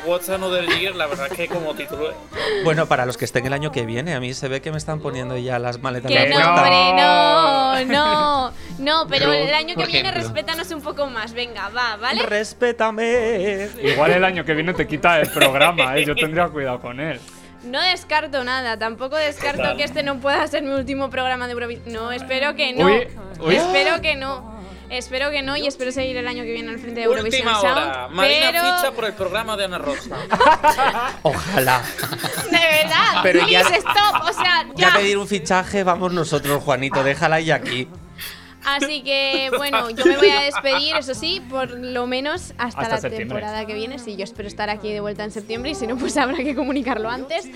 [0.06, 2.12] What's Another Year, la verdad es que como título...
[2.12, 2.16] eh,
[2.64, 4.78] Bueno, para los que estén el año que viene, a mí se ve que me
[4.78, 6.62] están poniendo ya las maletas en no, la puerta.
[6.64, 10.22] hombre, no, no, no, pero Ro, el año que viene ejemplo.
[10.22, 12.24] respétanos un poco más, venga, va, ¿vale?
[12.24, 13.70] Respétame.
[13.84, 16.06] Igual el año que viene te quita el programa, ¿eh?
[16.06, 17.20] Yo tendría cuidado con él.
[17.64, 21.94] No descarto nada, tampoco descarto que este no pueda ser mi último programa de Eurovisión.
[21.94, 22.86] No, espero que no.
[22.86, 23.08] Uy,
[23.40, 23.56] uy.
[23.56, 24.54] Espero que no.
[24.90, 27.62] Espero que no y espero seguir el año que viene al frente de Eurovisión Última
[27.62, 27.94] hora.
[27.94, 28.16] Sound.
[28.16, 30.16] Marina pero ficha por el programa de Ana Rosa.
[31.24, 31.82] Ojalá.
[32.52, 34.94] de verdad, Pero please ya- stop, o sea, Ya ya.
[34.96, 37.88] pedir un fichaje, vamos nosotros, Juanito, déjala ya aquí.
[38.66, 42.82] Así que bueno, yo me voy a despedir, eso sí, por lo menos hasta, Hasta
[42.90, 43.28] la septiembre.
[43.28, 44.00] temporada que viene.
[44.00, 46.56] Sí, yo espero estar aquí de vuelta en septiembre y si no, pues habrá que
[46.56, 47.48] comunicarlo antes.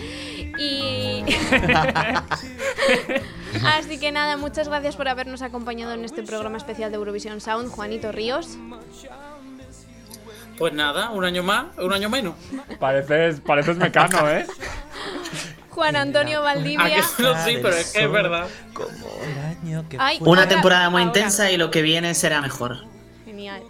[0.60, 1.24] Y.
[3.66, 7.70] Así que nada, muchas gracias por habernos acompañado en este programa especial de Eurovisión Sound,
[7.72, 8.58] Juanito Ríos.
[10.58, 12.34] Pues nada, un año más, un año menos.
[12.80, 14.46] Pareces, pareces mecano, ¿eh?
[15.78, 17.04] Juan Antonio ¿A Valdivia.
[17.20, 17.46] no?
[17.46, 18.48] Sí, pero es que es verdad.
[18.74, 18.90] Como
[19.24, 20.18] el año que Ay.
[20.22, 21.14] Una ahora- temporada muy ahora.
[21.14, 22.80] intensa y lo que viene será mejor.
[23.26, 23.62] Genial.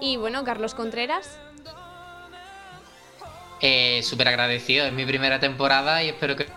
[0.00, 1.38] Y bueno, Carlos Contreras.
[3.60, 6.48] Eh, súper agradecido, es mi primera temporada y espero que,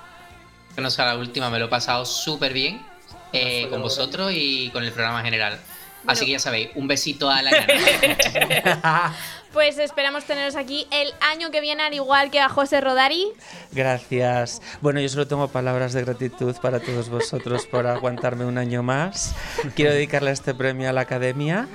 [0.77, 1.51] no sea la última.
[1.51, 2.83] Me lo he pasado súper bien
[3.31, 5.59] eh, con vosotros y con el programa en general.
[6.07, 7.51] Así que ya sabéis, un besito a la.
[9.55, 13.25] Pues esperamos teneros aquí el año que viene, al igual que a José Rodari.
[13.71, 14.61] Gracias.
[14.81, 19.33] Bueno, yo solo tengo palabras de gratitud para todos vosotros por aguantarme un año más.
[19.73, 21.69] Quiero dedicarle este premio a la academia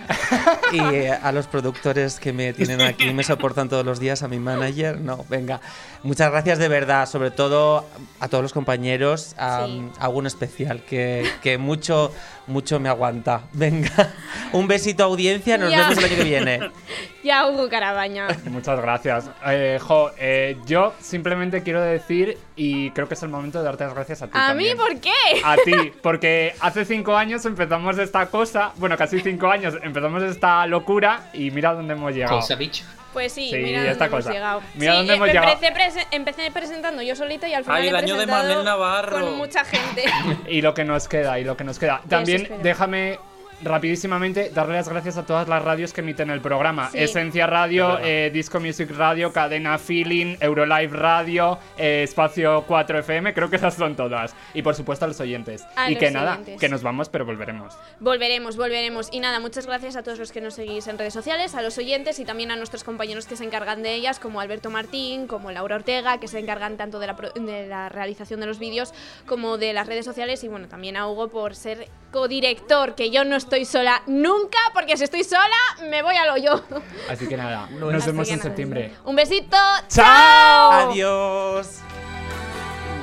[0.73, 4.39] y a los productores que me tienen aquí me soportan todos los días, a mi
[4.39, 5.01] manager.
[5.01, 5.63] No, venga.
[6.03, 7.85] Muchas gracias de verdad, sobre todo
[8.21, 9.89] a todos los compañeros, a, Sí.
[9.99, 12.11] a algún especial que, que mucho,
[12.47, 13.43] mucho me aguanta.
[13.53, 13.91] Venga,
[14.53, 15.81] un besito audiencia, nos Ya.
[15.81, 16.61] vemos el año que viene.
[17.23, 18.29] Ya Hugo Carabaña.
[18.47, 19.29] Muchas gracias.
[19.47, 23.85] Eh, jo, eh, yo simplemente quiero decir, y creo que es el momento de darte
[23.85, 24.33] las gracias a ti.
[24.33, 25.13] ¿A mí por qué?
[25.45, 30.67] A ti, porque hace cinco años empezamos esta cosa, bueno, casi cinco años empezamos esta
[30.67, 32.37] locura y mira dónde hemos llegado.
[32.37, 32.85] Cosa dicho.
[33.13, 34.33] Pues sí, Sí, mira dónde esta hemos cosa.
[34.33, 34.63] llegado.
[34.75, 35.75] Mira Sí, dónde hemos empecé, llegado.
[35.77, 39.21] prese- empecé presentando yo solita y al final Ay, el he año de Manel Navarro.
[39.21, 40.05] con mucha gente.
[40.49, 42.03] Y lo que nos queda, y lo que nos queda.
[42.09, 43.19] También déjame
[43.63, 46.91] rapidísimamente, darle las gracias a todas las radios que emiten el programa.
[46.91, 46.99] Sí.
[46.99, 53.51] Esencia Radio, eh, Disco Music Radio, Cadena Feeling, Eurolive Radio, eh, Espacio 4 FM, creo
[53.51, 54.35] que esas son todas.
[54.55, 55.65] Y por supuesto a los oyentes.
[55.77, 56.61] A y los que nada, oyentes.
[56.61, 57.75] que nos vamos, pero volveremos.
[58.01, 59.09] Volveremos, volveremos.
[59.13, 61.77] Y nada, muchas gracias a todos los que nos seguís en redes sociales, a los
[61.79, 65.51] oyentes y también a nuestros compañeros que se encargan de ellas, como Alberto Martín, como
[65.51, 68.93] Laura Ortega, que se encargan tanto de la, pro- de la realización de los vídeos
[69.27, 70.43] como de las redes sociales.
[70.45, 74.97] Y bueno, también a Hugo por ser codirector, que yo no estoy sola nunca, porque
[74.97, 75.57] si estoy sola,
[75.89, 76.63] me voy al hoyo.
[77.09, 78.43] Así que nada, No nos Así vemos en nada.
[78.49, 78.93] septiembre.
[79.05, 79.57] Un besito.
[79.89, 80.91] ¡Chao!
[80.91, 81.81] Adiós.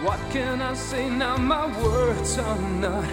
[0.04, 1.38] What can I say now?
[1.38, 3.04] My words are not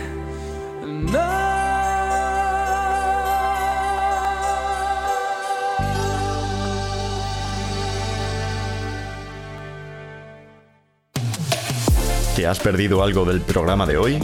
[12.36, 14.20] ¿Te has perdido algo del programa de hoy?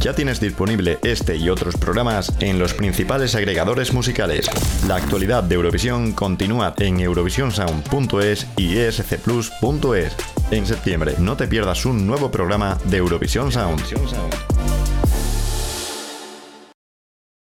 [0.00, 4.46] Ya tienes disponible este y otros programas en los principales agregadores musicales.
[4.88, 10.16] La actualidad de Eurovisión continúa en eurovisionsound.es y escplus.es.
[10.50, 13.82] En septiembre no te pierdas un nuevo programa de Eurovisión Sound.